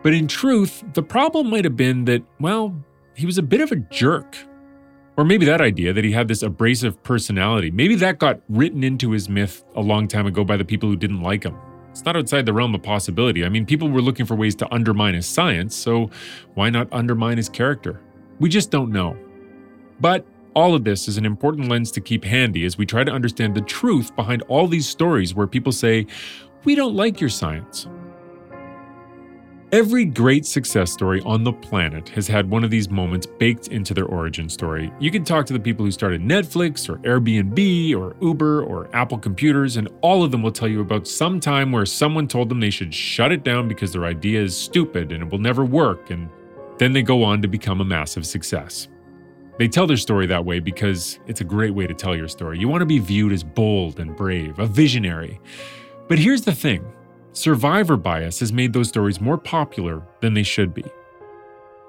But 0.02 0.14
in 0.14 0.28
truth, 0.28 0.84
the 0.96 1.02
problem 1.02 1.50
might 1.50 1.64
have 1.64 1.78
been 1.78 2.04
that, 2.06 2.24
well, 2.42 2.76
he 3.14 3.26
was 3.26 3.38
a 3.38 3.44
bit 3.44 3.62
of 3.62 3.72
a 3.72 3.78
jerk. 3.78 4.36
Or 5.16 5.24
maybe 5.24 5.46
that 5.46 5.62
idea 5.62 5.94
that 5.94 6.04
he 6.04 6.12
had 6.12 6.28
this 6.28 6.44
abrasive 6.44 7.02
personality, 7.04 7.72
maybe 7.72 7.96
that 7.96 8.20
got 8.20 8.42
written 8.50 8.84
into 8.84 9.12
his 9.12 9.30
myth 9.30 9.64
a 9.78 9.82
long 9.82 10.10
time 10.10 10.28
ago 10.28 10.44
by 10.44 10.58
the 10.58 10.66
people 10.66 10.90
who 10.90 10.98
didn't 10.98 11.22
like 11.22 11.46
him. 11.46 11.56
It's 11.94 12.04
not 12.04 12.18
outside 12.18 12.48
the 12.48 12.54
realm 12.54 12.74
of 12.74 12.82
possibility. 12.82 13.46
I 13.46 13.50
mean, 13.50 13.68
people 13.68 13.88
were 13.88 14.02
looking 14.02 14.26
for 14.26 14.34
ways 14.34 14.56
to 14.56 14.74
undermine 14.74 15.14
his 15.14 15.28
science, 15.28 15.76
so 15.76 16.10
why 16.56 16.72
not 16.72 16.88
undermine 16.92 17.38
his 17.38 17.50
character? 17.50 18.02
We 18.40 18.50
just 18.50 18.72
don't 18.72 18.92
know. 18.92 19.16
But 20.02 20.26
all 20.56 20.74
of 20.74 20.86
this 20.86 21.08
is 21.08 21.18
an 21.18 21.26
important 21.26 21.70
lens 21.70 21.92
to 21.92 22.02
keep 22.02 22.24
handy 22.24 22.66
as 22.66 22.80
we 22.80 22.88
try 22.88 23.04
to 23.04 23.12
understand 23.12 23.54
the 23.54 23.62
truth 23.62 24.16
behind 24.16 24.42
all 24.48 24.68
these 24.68 24.90
stories 24.90 25.36
where 25.36 25.46
people 25.46 25.72
say, 25.72 26.08
We 26.64 26.74
don't 26.74 26.96
like 26.96 27.22
your 27.22 27.30
science. 27.30 27.88
Every 29.74 30.06
great 30.06 30.46
success 30.46 30.92
story 30.92 31.20
on 31.26 31.44
the 31.44 31.52
planet 31.52 32.08
has 32.10 32.28
had 32.28 32.48
one 32.48 32.64
of 32.64 32.70
these 32.70 32.92
moments 32.92 33.26
baked 33.26 33.70
into 33.70 33.96
their 33.96 34.06
origin 34.06 34.48
story. 34.48 34.94
You 35.00 35.10
can 35.10 35.24
talk 35.24 35.48
to 35.48 35.54
the 35.54 35.60
people 35.60 35.84
who 35.84 35.90
started 35.90 36.22
Netflix 36.22 36.88
or 36.88 36.98
Airbnb 36.98 37.96
or 37.96 38.16
Uber 38.22 38.62
or 38.66 38.96
Apple 38.96 39.18
Computers, 39.18 39.78
and 39.78 39.90
all 40.02 40.24
of 40.24 40.30
them 40.30 40.44
will 40.44 40.52
tell 40.52 40.68
you 40.68 40.82
about 40.82 41.08
some 41.08 41.40
time 41.40 41.72
where 41.72 41.88
someone 41.88 42.28
told 42.28 42.50
them 42.50 42.60
they 42.60 42.70
should 42.70 42.94
shut 42.94 43.32
it 43.32 43.44
down 43.44 43.68
because 43.68 43.92
their 43.92 44.06
idea 44.06 44.44
is 44.44 44.56
stupid 44.56 45.12
and 45.12 45.24
it 45.24 45.32
will 45.32 45.40
never 45.40 45.66
work, 45.66 46.12
and 46.12 46.30
then 46.78 46.94
they 46.94 47.02
go 47.02 47.24
on 47.24 47.42
to 47.42 47.48
become 47.48 47.82
a 47.82 47.86
massive 47.86 48.28
success. 48.28 48.90
They 49.58 49.68
tell 49.68 49.88
their 49.88 49.98
story 49.98 50.28
that 50.28 50.46
way 50.46 50.60
because 50.60 51.18
it's 51.26 51.42
a 51.42 51.46
great 51.46 51.74
way 51.74 51.88
to 51.88 51.96
tell 51.96 52.16
your 52.16 52.28
story. 52.28 52.60
You 52.60 52.68
want 52.68 52.82
to 52.82 52.86
be 52.86 53.00
viewed 53.00 53.34
as 53.34 53.44
bold 53.44 54.00
and 54.00 54.16
brave, 54.16 54.60
a 54.60 54.68
visionary. 54.68 55.42
But 56.08 56.20
here's 56.20 56.44
the 56.44 56.54
thing 56.54 56.86
Survivor 57.34 57.98
bias 57.98 58.40
has 58.42 58.54
made 58.54 58.74
those 58.74 58.90
stories 58.90 59.20
more 59.20 59.40
popular 59.40 60.04
than 60.22 60.36
they 60.36 60.44
should 60.44 60.72
be. 60.72 60.86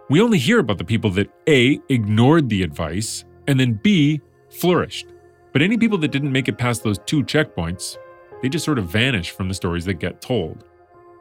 We 0.09 0.23
only 0.23 0.39
hear 0.39 0.59
about 0.59 0.79
the 0.79 0.85
people 0.85 1.11
that 1.11 1.31
A, 1.47 1.79
ignored 1.91 2.49
the 2.49 2.63
advice, 2.63 3.25
and 3.47 3.61
then 3.61 3.79
B, 3.83 4.23
flourished. 4.51 5.07
But 5.53 5.61
any 5.61 5.77
people 5.77 5.99
that 5.99 6.13
didn't 6.13 6.33
make 6.33 6.49
it 6.49 6.57
past 6.57 6.83
those 6.83 6.99
two 7.01 7.23
checkpoints, 7.23 7.99
they 8.41 8.49
just 8.49 8.65
sort 8.65 8.79
of 8.79 8.87
vanish 8.87 9.33
from 9.33 9.49
the 9.49 9.55
stories 9.55 9.85
that 9.85 9.95
get 9.95 10.23
told. 10.23 10.65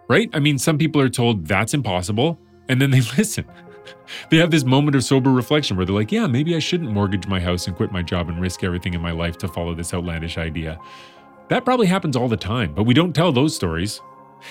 Right? 0.07 0.29
I 0.33 0.39
mean, 0.39 0.57
some 0.57 0.77
people 0.77 1.01
are 1.01 1.09
told 1.09 1.45
that's 1.45 1.73
impossible, 1.73 2.39
and 2.69 2.81
then 2.81 2.91
they 2.91 3.01
listen. 3.17 3.45
they 4.29 4.37
have 4.37 4.51
this 4.51 4.63
moment 4.63 4.95
of 4.95 5.03
sober 5.03 5.31
reflection 5.31 5.75
where 5.75 5.85
they're 5.85 5.95
like, 5.95 6.13
yeah, 6.13 6.27
maybe 6.27 6.55
I 6.55 6.59
shouldn't 6.59 6.91
mortgage 6.91 7.27
my 7.27 7.41
house 7.41 7.67
and 7.67 7.75
quit 7.75 7.91
my 7.91 8.01
job 8.01 8.29
and 8.29 8.39
risk 8.39 8.63
everything 8.63 8.93
in 8.93 9.01
my 9.01 9.11
life 9.11 9.37
to 9.39 9.49
follow 9.49 9.75
this 9.75 9.93
outlandish 9.93 10.37
idea. 10.37 10.79
That 11.49 11.65
probably 11.65 11.87
happens 11.87 12.15
all 12.15 12.29
the 12.29 12.37
time, 12.37 12.73
but 12.73 12.83
we 12.83 12.93
don't 12.93 13.13
tell 13.13 13.33
those 13.33 13.53
stories. 13.53 14.01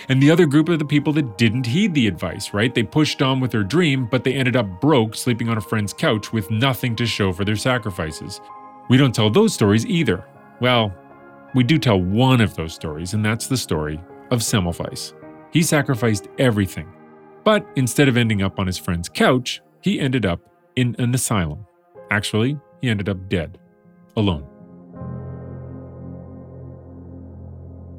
And 0.09 0.22
the 0.22 0.31
other 0.31 0.46
group 0.46 0.68
are 0.68 0.76
the 0.76 0.85
people 0.85 1.12
that 1.14 1.38
didn't 1.38 1.66
heed 1.66 1.94
the 1.94 2.07
advice, 2.07 2.52
right? 2.55 2.74
They 2.74 2.83
pushed 2.83 3.22
on 3.22 3.40
with 3.40 3.50
their 3.50 3.64
dream, 3.64 4.07
but 4.07 4.24
they 4.24 4.35
ended 4.35 4.57
up 4.57 4.81
broke, 4.81 5.14
sleeping 5.14 5.48
on 5.48 5.59
a 5.59 5.62
friend's 5.62 5.92
couch 5.92 6.33
with 6.33 6.50
nothing 6.50 6.96
to 6.96 7.07
show 7.07 7.33
for 7.33 7.44
their 7.44 7.57
sacrifices. 7.57 8.40
We 8.88 8.96
don't 8.96 9.14
tell 9.14 9.31
those 9.31 9.55
stories 9.55 9.87
either. 9.87 10.24
Well, 10.61 10.94
we 11.55 11.64
do 11.64 11.78
tell 11.78 12.00
one 12.00 12.40
of 12.40 12.55
those 12.55 12.74
stories, 12.74 13.14
and 13.14 13.24
that's 13.24 13.46
the 13.46 13.57
story 13.57 14.00
of 14.31 14.40
Semmelweis. 14.40 15.12
He 15.50 15.62
sacrificed 15.62 16.28
everything. 16.38 16.90
But 17.44 17.66
instead 17.76 18.09
of 18.09 18.16
ending 18.16 18.42
up 18.42 18.59
on 18.59 18.66
his 18.66 18.78
friend's 18.78 19.09
couch, 19.09 19.61
he 19.81 20.00
ended 20.00 20.24
up 20.24 20.40
in 20.76 20.96
an 20.98 21.14
asylum. 21.14 21.66
Actually, 22.11 22.59
he 22.81 22.88
ended 22.88 23.09
up 23.09 23.28
dead, 23.28 23.59
alone. 24.16 24.46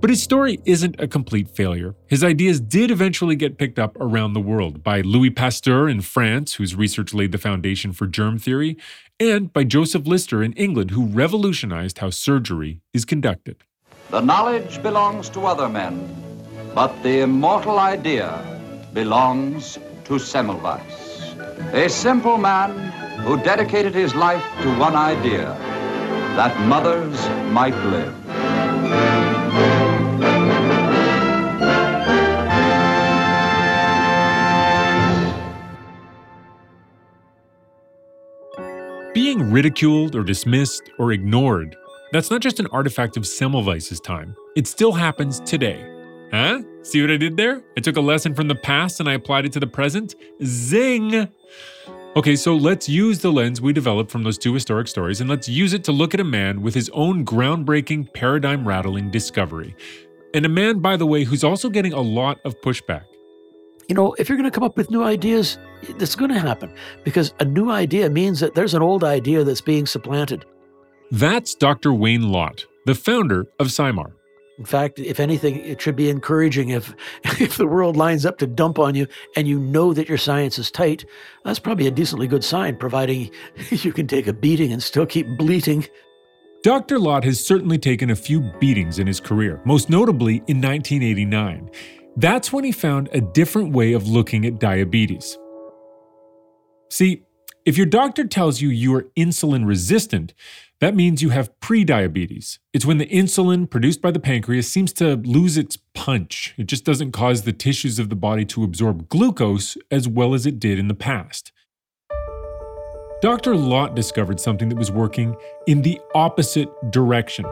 But 0.03 0.09
his 0.09 0.21
story 0.21 0.59
isn't 0.65 0.99
a 0.99 1.07
complete 1.07 1.47
failure. 1.47 1.95
His 2.07 2.25
ideas 2.25 2.59
did 2.59 2.91
eventually 2.91 3.37
get 3.37 3.57
picked 3.57 3.79
up 3.79 3.95
around 4.01 4.33
the 4.33 4.41
world 4.41 4.83
by 4.83 4.99
Louis 4.99 5.29
Pasteur 5.29 5.87
in 5.87 6.01
France, 6.01 6.55
whose 6.55 6.75
research 6.75 7.13
laid 7.13 7.31
the 7.31 7.37
foundation 7.37 7.93
for 7.93 8.05
germ 8.05 8.37
theory, 8.37 8.75
and 9.17 9.53
by 9.53 9.63
Joseph 9.63 10.05
Lister 10.05 10.43
in 10.43 10.51
England, 10.53 10.91
who 10.91 11.05
revolutionized 11.05 11.99
how 11.99 12.09
surgery 12.09 12.81
is 12.91 13.05
conducted. 13.05 13.63
The 14.09 14.19
knowledge 14.19 14.83
belongs 14.83 15.29
to 15.29 15.45
other 15.45 15.69
men, 15.69 16.13
but 16.75 16.91
the 17.01 17.21
immortal 17.21 17.79
idea 17.79 18.43
belongs 18.93 19.79
to 20.03 20.19
Semmelweis. 20.19 20.83
A 21.73 21.87
simple 21.87 22.37
man 22.37 22.71
who 23.21 23.37
dedicated 23.37 23.95
his 23.95 24.13
life 24.13 24.43
to 24.63 24.77
one 24.77 24.97
idea 24.97 25.55
that 26.35 26.59
mothers 26.67 27.17
might 27.53 27.77
live. 27.85 28.13
Being 39.35 39.51
ridiculed 39.51 40.15
or 40.15 40.21
dismissed 40.21 40.91
or 40.99 41.11
ignored, 41.11 41.75
that's 42.11 42.29
not 42.29 42.39
just 42.39 42.59
an 42.59 42.67
artifact 42.67 43.17
of 43.17 43.23
Semmelweis's 43.23 43.99
time. 43.99 44.35
It 44.55 44.67
still 44.67 44.91
happens 44.91 45.39
today. 45.39 45.83
Huh? 46.29 46.61
See 46.83 47.01
what 47.01 47.09
I 47.09 47.17
did 47.17 47.35
there? 47.35 47.63
I 47.75 47.81
took 47.81 47.97
a 47.97 48.01
lesson 48.01 48.35
from 48.35 48.47
the 48.47 48.53
past 48.53 48.99
and 48.99 49.09
I 49.09 49.13
applied 49.13 49.47
it 49.47 49.51
to 49.53 49.59
the 49.59 49.65
present? 49.65 50.13
Zing! 50.43 51.27
Okay, 52.15 52.35
so 52.35 52.55
let's 52.55 52.87
use 52.87 53.17
the 53.17 53.31
lens 53.31 53.59
we 53.59 53.73
developed 53.73 54.11
from 54.11 54.21
those 54.21 54.37
two 54.37 54.53
historic 54.53 54.87
stories 54.87 55.19
and 55.19 55.27
let's 55.27 55.49
use 55.49 55.73
it 55.73 55.83
to 55.85 55.91
look 55.91 56.13
at 56.13 56.19
a 56.19 56.23
man 56.23 56.61
with 56.61 56.75
his 56.75 56.91
own 56.93 57.25
groundbreaking, 57.25 58.13
paradigm 58.13 58.67
rattling 58.67 59.09
discovery. 59.09 59.75
And 60.35 60.45
a 60.45 60.49
man, 60.49 60.77
by 60.77 60.95
the 60.95 61.07
way, 61.07 61.23
who's 61.23 61.43
also 61.43 61.71
getting 61.71 61.93
a 61.93 62.01
lot 62.01 62.39
of 62.45 62.61
pushback 62.61 63.05
you 63.89 63.95
know, 63.95 64.13
if 64.17 64.29
you're 64.29 64.37
going 64.37 64.49
to 64.49 64.53
come 64.53 64.63
up 64.63 64.77
with 64.77 64.89
new 64.89 65.03
ideas, 65.03 65.57
it's 65.81 66.15
going 66.15 66.31
to 66.31 66.39
happen 66.39 66.73
because 67.03 67.33
a 67.39 67.45
new 67.45 67.69
idea 67.69 68.09
means 68.09 68.39
that 68.39 68.55
there's 68.55 68.73
an 68.73 68.81
old 68.81 69.03
idea 69.03 69.43
that's 69.43 69.61
being 69.61 69.85
supplanted. 69.85 70.45
That's 71.11 71.53
Dr. 71.55 71.93
Wayne 71.93 72.31
Lautt, 72.31 72.65
the 72.85 72.95
founder 72.95 73.45
of 73.59 73.67
SciMar. 73.67 74.13
In 74.59 74.65
fact, 74.65 74.99
if 74.99 75.19
anything, 75.19 75.57
it 75.57 75.81
should 75.81 75.95
be 75.95 76.09
encouraging 76.09 76.69
if 76.69 76.93
if 77.41 77.57
the 77.57 77.67
world 77.67 77.97
lines 77.97 78.25
up 78.25 78.37
to 78.37 78.47
dump 78.47 78.77
on 78.77 78.95
you 78.95 79.07
and 79.35 79.47
you 79.47 79.59
know 79.59 79.93
that 79.93 80.07
your 80.07 80.17
science 80.17 80.59
is 80.59 80.69
tight. 80.69 81.05
That's 81.43 81.59
probably 81.59 81.87
a 81.87 81.91
decently 81.91 82.27
good 82.27 82.43
sign, 82.43 82.77
providing 82.77 83.31
you 83.69 83.91
can 83.91 84.07
take 84.07 84.27
a 84.27 84.33
beating 84.33 84.71
and 84.71 84.81
still 84.81 85.05
keep 85.05 85.27
bleating. 85.37 85.85
Dr. 86.63 86.97
Lautt 86.97 87.25
has 87.25 87.43
certainly 87.43 87.77
taken 87.77 88.09
a 88.09 88.15
few 88.15 88.39
beatings 88.57 88.97
in 88.97 89.05
his 89.05 89.19
career, 89.19 89.59
most 89.65 89.89
notably 89.89 90.35
in 90.47 90.61
1989. 90.61 91.69
That's 92.15 92.53
when 92.53 92.63
he 92.63 92.71
found 92.71 93.09
a 93.11 93.21
different 93.21 93.73
way 93.73 93.93
of 93.93 94.07
looking 94.07 94.45
at 94.45 94.59
diabetes. 94.59 95.37
See, 96.89 97.23
If 97.65 97.77
your 97.77 97.85
doctor 97.85 98.25
tells 98.25 98.59
you 98.59 98.67
you 98.67 98.93
are 98.93 99.03
insulin 99.15 99.65
resistant, 99.65 100.33
that 100.81 100.95
means 100.95 101.21
you 101.21 101.29
have 101.29 101.57
prediabetes. 101.61 102.59
It's 102.73 102.85
when 102.85 102.97
the 102.97 103.05
insulin 103.05 103.69
produced 103.69 104.01
by 104.01 104.11
the 104.11 104.19
pancreas 104.19 104.69
seems 104.69 104.91
to 104.93 105.15
lose 105.15 105.57
its 105.57 105.77
punch. 105.93 106.53
It 106.57 106.67
just 106.67 106.83
doesn't 106.83 107.13
cause 107.13 107.43
the 107.43 107.53
tissues 107.53 107.99
of 107.99 108.09
the 108.09 108.17
body 108.17 108.43
to 108.45 108.65
absorb 108.65 109.07
glucose 109.07 109.77
as 109.89 110.09
well 110.09 110.33
as 110.33 110.45
it 110.45 110.59
did 110.59 110.77
in 110.77 110.89
the 110.89 110.93
past. 110.93 111.53
Dr. 113.21 113.55
Lautt 113.55 113.95
discovered 113.95 114.41
something 114.41 114.67
that 114.67 114.77
was 114.77 114.91
working 114.91 115.37
in 115.65 115.83
the 115.83 116.01
opposite 116.13 116.67
direction, 116.91 117.45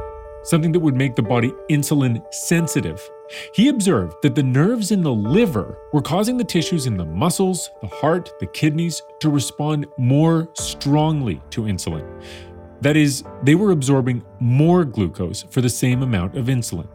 something 0.44 0.72
that 0.72 0.80
would 0.80 0.96
make 0.96 1.16
the 1.16 1.22
body 1.22 1.52
insulin 1.70 2.22
sensitive. 2.34 3.02
He 3.54 3.70
observed 3.70 4.16
that 4.24 4.36
the 4.36 4.44
nerves 4.44 4.92
in 4.92 5.04
the 5.04 5.14
liver 5.14 5.78
were 5.94 6.02
causing 6.02 6.38
the 6.38 6.44
tissues 6.44 6.86
in 6.86 6.98
the 6.98 7.06
muscles, 7.06 7.72
the 7.82 7.88
heart, 7.88 8.34
the 8.40 8.48
kidneys 8.48 9.02
to 9.20 9.30
respond 9.30 9.86
more 9.98 10.50
strongly 10.54 11.42
to 11.52 11.64
insulin. 11.64 12.06
That 12.82 12.98
is, 12.98 13.24
they 13.44 13.56
were 13.56 13.72
absorbing 13.72 14.24
more 14.40 14.84
glucose 14.84 15.44
for 15.44 15.62
the 15.62 15.70
same 15.70 16.02
amount 16.02 16.36
of 16.36 16.48
insulin. 16.48 16.88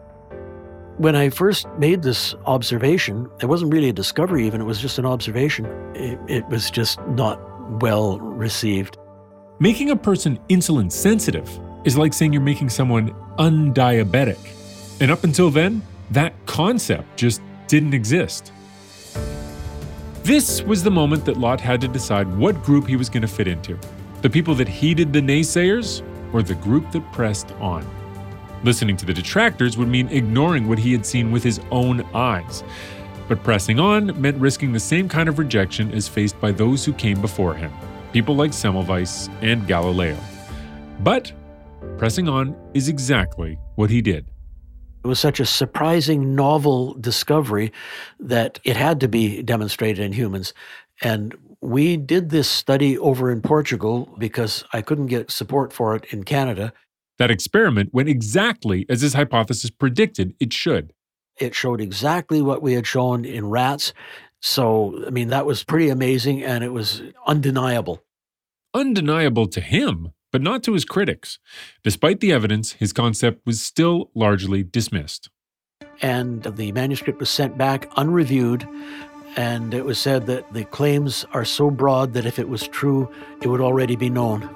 When 0.97 1.15
I 1.15 1.29
first 1.29 1.67
made 1.77 2.01
this 2.01 2.35
observation, 2.45 3.29
it 3.41 3.45
wasn't 3.45 3.71
really 3.71 3.89
a 3.89 3.93
discovery, 3.93 4.45
even, 4.47 4.61
it 4.61 4.65
was 4.65 4.81
just 4.81 4.97
an 4.99 5.05
observation. 5.05 5.65
It, 5.95 6.19
it 6.27 6.47
was 6.47 6.69
just 6.71 6.99
not 7.09 7.39
well 7.81 8.19
received. 8.19 8.97
Making 9.59 9.91
a 9.91 9.95
person 9.95 10.39
insulin 10.49 10.91
sensitive 10.91 11.59
is 11.87 11.97
like 11.97 12.13
saying 12.13 12.33
you're 12.33 12.41
making 12.41 12.69
someone 12.69 13.15
undiabetic. 13.39 14.37
And 14.99 15.09
up 15.09 15.23
until 15.23 15.49
then, 15.49 15.81
that 16.11 16.33
concept 16.45 17.15
just 17.15 17.41
didn't 17.67 17.93
exist. 17.93 18.51
This 20.23 20.61
was 20.63 20.83
the 20.83 20.91
moment 20.91 21.23
that 21.23 21.37
Lautt 21.37 21.61
had 21.61 21.79
to 21.79 21.87
decide 21.87 22.27
what 22.37 22.61
group 22.61 22.87
he 22.87 22.97
was 22.97 23.09
going 23.09 23.21
to 23.21 23.27
fit 23.27 23.47
into 23.47 23.79
the 24.21 24.29
people 24.29 24.53
that 24.55 24.67
heeded 24.67 25.13
the 25.13 25.21
naysayers 25.21 26.03
or 26.33 26.43
the 26.43 26.55
group 26.55 26.91
that 26.91 27.09
pressed 27.13 27.51
on. 27.53 27.87
Listening 28.63 28.97
to 28.97 29.05
the 29.05 29.13
detractors 29.13 29.77
would 29.77 29.87
mean 29.87 30.09
ignoring 30.09 30.67
what 30.67 30.79
he 30.79 30.91
had 30.91 31.05
seen 31.05 31.31
with 31.31 31.43
his 31.43 31.61
own 31.71 32.01
eyes. 32.13 32.65
But 33.29 33.43
pressing 33.43 33.79
on 33.79 34.19
meant 34.19 34.35
risking 34.41 34.73
the 34.73 34.79
same 34.79 35.07
kind 35.07 35.29
of 35.29 35.39
rejection 35.39 35.93
as 35.93 36.09
faced 36.09 36.41
by 36.41 36.51
those 36.51 36.83
who 36.83 36.91
came 36.91 37.21
before 37.21 37.53
him, 37.53 37.71
people 38.11 38.35
like 38.35 38.51
Semmelweis 38.51 39.29
and 39.41 39.65
Galileo. 39.67 40.17
But 40.99 41.31
pressing 41.97 42.27
on 42.27 42.55
is 42.73 42.87
exactly 42.87 43.57
what 43.75 43.89
he 43.89 44.01
did. 44.01 44.29
It 45.03 45.07
was 45.07 45.19
such 45.19 45.39
a 45.39 45.45
surprising, 45.45 46.35
novel 46.35 46.93
discovery 46.95 47.71
that 48.19 48.59
it 48.63 48.75
had 48.75 48.99
to 48.99 49.07
be 49.07 49.41
demonstrated 49.41 50.03
in 50.03 50.11
humans. 50.11 50.53
And 51.01 51.35
we 51.61 51.97
did 51.97 52.29
this 52.29 52.49
study 52.49 52.97
over 52.97 53.31
in 53.31 53.41
Portugal 53.41 54.13
because 54.17 54.63
I 54.73 54.81
couldn't 54.81 55.07
get 55.07 55.31
support 55.31 55.71
for 55.71 55.95
it 55.95 56.05
in 56.11 56.23
Canada. 56.23 56.73
That 57.17 57.31
experiment 57.31 57.93
went 57.93 58.09
exactly 58.09 58.85
as 58.89 59.01
his 59.01 59.13
hypothesis 59.13 59.69
predicted 59.69 60.35
it 60.39 60.53
should. 60.53 60.93
It 61.39 61.55
showed 61.55 61.81
exactly 61.81 62.41
what 62.41 62.61
we 62.61 62.73
had 62.73 62.87
shown 62.87 63.25
in 63.25 63.49
rats. 63.49 63.93
So, 64.41 65.03
I 65.05 65.09
mean, 65.09 65.29
that 65.29 65.45
was 65.45 65.63
pretty 65.63 65.89
amazing 65.89 66.43
and 66.43 66.63
it 66.63 66.73
was 66.73 67.01
undeniable. 67.25 68.03
Undeniable 68.73 69.47
to 69.47 69.61
him, 69.61 70.11
but 70.37 70.43
not 70.43 70.61
to 70.61 70.73
his 70.73 70.85
critics. 70.85 71.39
Despite 71.81 72.19
the 72.19 72.31
evidence, 72.31 72.73
his 72.73 72.93
concept 72.93 73.43
was 73.47 73.59
still 73.59 74.11
largely 74.13 74.61
dismissed. 74.61 75.31
And 75.99 76.43
the 76.43 76.71
manuscript 76.73 77.19
was 77.19 77.31
sent 77.31 77.57
back 77.57 77.89
unreviewed. 77.97 78.67
And 79.35 79.73
it 79.73 79.83
was 79.83 79.97
said 79.97 80.27
that 80.27 80.53
the 80.53 80.63
claims 80.65 81.25
are 81.33 81.43
so 81.43 81.71
broad 81.71 82.13
that 82.13 82.27
if 82.27 82.37
it 82.37 82.49
was 82.49 82.67
true, 82.67 83.11
it 83.41 83.47
would 83.47 83.61
already 83.61 83.95
be 83.95 84.11
known. 84.11 84.47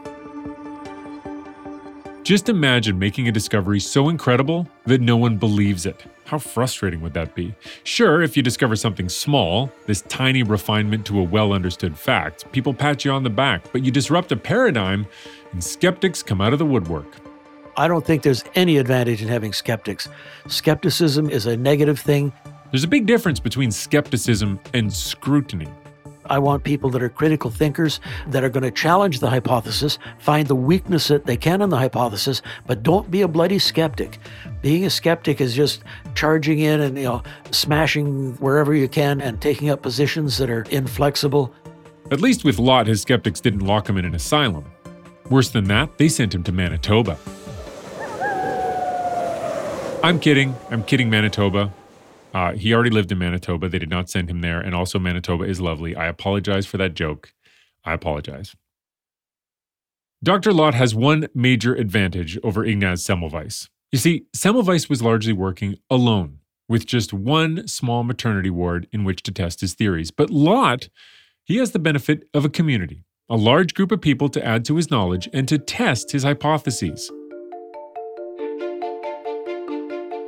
Just 2.23 2.49
imagine 2.49 2.99
making 2.99 3.27
a 3.27 3.31
discovery 3.31 3.79
so 3.79 4.07
incredible 4.07 4.67
that 4.85 5.01
no 5.01 5.17
one 5.17 5.37
believes 5.37 5.87
it. 5.87 6.05
How 6.25 6.37
frustrating 6.37 7.01
would 7.01 7.15
that 7.15 7.33
be? 7.33 7.55
Sure, 7.83 8.21
if 8.21 8.37
you 8.37 8.43
discover 8.43 8.75
something 8.75 9.09
small, 9.09 9.71
this 9.87 10.03
tiny 10.03 10.43
refinement 10.43 11.03
to 11.07 11.19
a 11.19 11.23
well 11.23 11.51
understood 11.51 11.97
fact, 11.97 12.49
people 12.51 12.75
pat 12.75 13.03
you 13.03 13.11
on 13.11 13.23
the 13.23 13.29
back, 13.31 13.71
but 13.71 13.83
you 13.83 13.91
disrupt 13.91 14.31
a 14.31 14.37
paradigm 14.37 15.07
and 15.51 15.63
skeptics 15.63 16.21
come 16.21 16.41
out 16.41 16.53
of 16.53 16.59
the 16.59 16.65
woodwork. 16.65 17.07
I 17.75 17.87
don't 17.87 18.05
think 18.05 18.21
there's 18.21 18.43
any 18.53 18.77
advantage 18.77 19.23
in 19.23 19.27
having 19.27 19.51
skeptics. 19.51 20.07
Skepticism 20.47 21.27
is 21.27 21.47
a 21.47 21.57
negative 21.57 21.99
thing. 21.99 22.31
There's 22.69 22.83
a 22.83 22.87
big 22.87 23.07
difference 23.07 23.39
between 23.39 23.71
skepticism 23.71 24.59
and 24.75 24.93
scrutiny. 24.93 25.67
I 26.31 26.39
want 26.39 26.63
people 26.63 26.89
that 26.91 27.03
are 27.03 27.09
critical 27.09 27.51
thinkers 27.51 27.99
that 28.27 28.41
are 28.41 28.47
going 28.47 28.63
to 28.63 28.71
challenge 28.71 29.19
the 29.19 29.29
hypothesis, 29.29 29.97
find 30.17 30.47
the 30.47 30.55
weakness 30.55 31.09
that 31.09 31.25
they 31.25 31.35
can 31.35 31.61
in 31.61 31.69
the 31.69 31.77
hypothesis, 31.77 32.41
but 32.65 32.83
don't 32.83 33.11
be 33.11 33.21
a 33.21 33.27
bloody 33.27 33.59
skeptic. 33.59 34.17
Being 34.61 34.85
a 34.85 34.89
skeptic 34.89 35.41
is 35.41 35.53
just 35.53 35.83
charging 36.15 36.59
in 36.59 36.79
and 36.79 36.97
you 36.97 37.03
know 37.03 37.21
smashing 37.51 38.35
wherever 38.35 38.73
you 38.73 38.87
can 38.87 39.19
and 39.19 39.41
taking 39.41 39.69
up 39.69 39.81
positions 39.81 40.37
that 40.37 40.49
are 40.49 40.61
inflexible. 40.71 41.53
At 42.11 42.21
least 42.21 42.45
with 42.45 42.59
Lautt, 42.59 42.87
his 42.87 43.01
skeptics 43.01 43.41
didn't 43.41 43.65
lock 43.67 43.89
him 43.89 43.97
in 43.97 44.05
an 44.05 44.15
asylum. 44.15 44.63
Worse 45.29 45.49
than 45.49 45.65
that, 45.65 45.97
they 45.97 46.07
sent 46.07 46.33
him 46.33 46.43
to 46.43 46.53
Manitoba. 46.53 47.17
I'm 50.01 50.17
kidding. 50.17 50.55
I'm 50.69 50.83
kidding, 50.83 51.09
Manitoba. 51.09 51.73
Uh, 52.33 52.53
he 52.53 52.73
already 52.73 52.89
lived 52.89 53.11
in 53.11 53.17
Manitoba. 53.17 53.67
They 53.69 53.79
did 53.79 53.89
not 53.89 54.09
send 54.09 54.29
him 54.29 54.41
there. 54.41 54.59
And 54.59 54.73
also, 54.73 54.99
Manitoba 54.99 55.43
is 55.43 55.59
lovely. 55.59 55.95
I 55.95 56.07
apologize 56.07 56.65
for 56.65 56.77
that 56.77 56.93
joke. 56.93 57.33
I 57.83 57.93
apologize. 57.93 58.55
Dr. 60.23 60.53
Lautt 60.53 60.75
has 60.75 60.93
one 60.93 61.27
major 61.33 61.73
advantage 61.73 62.37
over 62.43 62.63
Ignaz 62.63 63.03
Semmelweis. 63.03 63.69
You 63.91 63.97
see, 63.97 64.25
Semmelweis 64.35 64.87
was 64.87 65.01
largely 65.01 65.33
working 65.33 65.77
alone, 65.89 66.39
with 66.69 66.85
just 66.85 67.11
one 67.11 67.67
small 67.67 68.03
maternity 68.03 68.51
ward 68.51 68.87
in 68.91 69.03
which 69.03 69.23
to 69.23 69.31
test 69.31 69.61
his 69.61 69.73
theories. 69.73 70.11
But 70.11 70.29
Lautt, 70.29 70.89
he 71.43 71.57
has 71.57 71.71
the 71.71 71.79
benefit 71.79 72.29
of 72.33 72.45
a 72.45 72.49
community, 72.49 73.03
a 73.29 73.35
large 73.35 73.73
group 73.73 73.91
of 73.91 73.99
people 73.99 74.29
to 74.29 74.45
add 74.45 74.63
to 74.65 74.75
his 74.75 74.91
knowledge 74.91 75.27
and 75.33 75.47
to 75.47 75.57
test 75.57 76.11
his 76.11 76.23
hypotheses. 76.23 77.11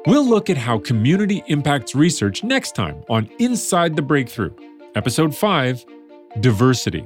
We'll 0.05 0.27
look 0.27 0.49
at 0.49 0.57
how 0.57 0.79
community 0.79 1.43
impacts 1.47 1.95
research 1.95 2.43
next 2.43 2.75
time 2.75 3.05
on 3.09 3.29
Inside 3.39 3.95
the 3.95 4.01
Breakthrough, 4.01 4.53
Episode 4.95 5.33
5 5.33 5.85
Diversity. 6.41 7.05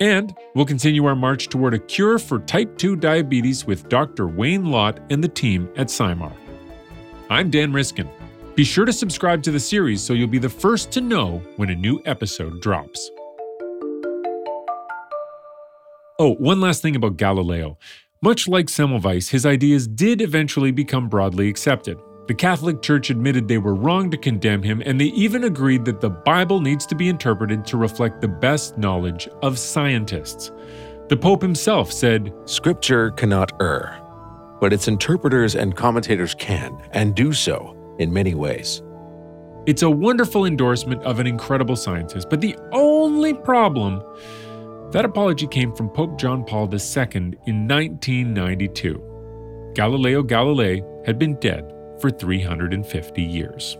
And 0.00 0.34
we'll 0.54 0.66
continue 0.66 1.06
our 1.06 1.16
march 1.16 1.48
toward 1.48 1.72
a 1.72 1.78
cure 1.78 2.18
for 2.18 2.40
type 2.40 2.76
2 2.76 2.96
diabetes 2.96 3.64
with 3.64 3.88
Dr. 3.88 4.28
Wayne 4.28 4.66
Lautt 4.66 5.00
and 5.08 5.24
the 5.24 5.28
team 5.28 5.66
at 5.76 5.86
SciMar. 5.86 6.36
I'm 7.30 7.48
Dan 7.48 7.72
Riskin. 7.72 8.06
Be 8.54 8.64
sure 8.64 8.84
to 8.84 8.92
subscribe 8.92 9.42
to 9.44 9.50
the 9.50 9.60
series 9.60 10.02
so 10.02 10.12
you'll 10.12 10.28
be 10.28 10.38
the 10.38 10.46
first 10.46 10.90
to 10.92 11.00
know 11.00 11.40
when 11.56 11.70
a 11.70 11.74
new 11.74 12.02
episode 12.04 12.60
drops. 12.60 13.10
Oh, 16.18 16.34
one 16.34 16.60
last 16.60 16.82
thing 16.82 16.96
about 16.96 17.16
Galileo. 17.16 17.78
Much 18.20 18.46
like 18.46 18.66
Semmelweis, 18.66 19.30
his 19.30 19.46
ideas 19.46 19.86
did 19.86 20.20
eventually 20.20 20.70
become 20.70 21.08
broadly 21.08 21.48
accepted. 21.48 21.98
The 22.26 22.34
Catholic 22.34 22.82
Church 22.82 23.10
admitted 23.10 23.46
they 23.46 23.58
were 23.58 23.74
wrong 23.74 24.10
to 24.10 24.16
condemn 24.16 24.64
him, 24.64 24.82
and 24.84 25.00
they 25.00 25.06
even 25.06 25.44
agreed 25.44 25.84
that 25.84 26.00
the 26.00 26.10
Bible 26.10 26.60
needs 26.60 26.84
to 26.86 26.96
be 26.96 27.08
interpreted 27.08 27.64
to 27.66 27.76
reflect 27.76 28.20
the 28.20 28.26
best 28.26 28.76
knowledge 28.76 29.28
of 29.42 29.60
scientists. 29.60 30.50
The 31.08 31.16
Pope 31.16 31.40
himself 31.40 31.92
said, 31.92 32.32
Scripture 32.44 33.12
cannot 33.12 33.52
err, 33.62 33.96
but 34.60 34.72
its 34.72 34.88
interpreters 34.88 35.54
and 35.54 35.76
commentators 35.76 36.34
can, 36.34 36.76
and 36.90 37.14
do 37.14 37.32
so 37.32 37.96
in 38.00 38.12
many 38.12 38.34
ways. 38.34 38.82
It's 39.66 39.82
a 39.82 39.90
wonderful 39.90 40.46
endorsement 40.46 41.04
of 41.04 41.20
an 41.20 41.28
incredible 41.28 41.76
scientist, 41.76 42.28
but 42.28 42.40
the 42.40 42.58
only 42.72 43.34
problem 43.34 44.02
that 44.90 45.04
apology 45.04 45.46
came 45.46 45.72
from 45.76 45.90
Pope 45.90 46.18
John 46.18 46.44
Paul 46.44 46.64
II 46.64 47.36
in 47.46 47.68
1992. 47.68 49.72
Galileo 49.76 50.24
Galilei 50.24 50.82
had 51.06 51.20
been 51.20 51.38
dead 51.38 51.72
for 52.00 52.10
350 52.10 53.22
years. 53.22 53.78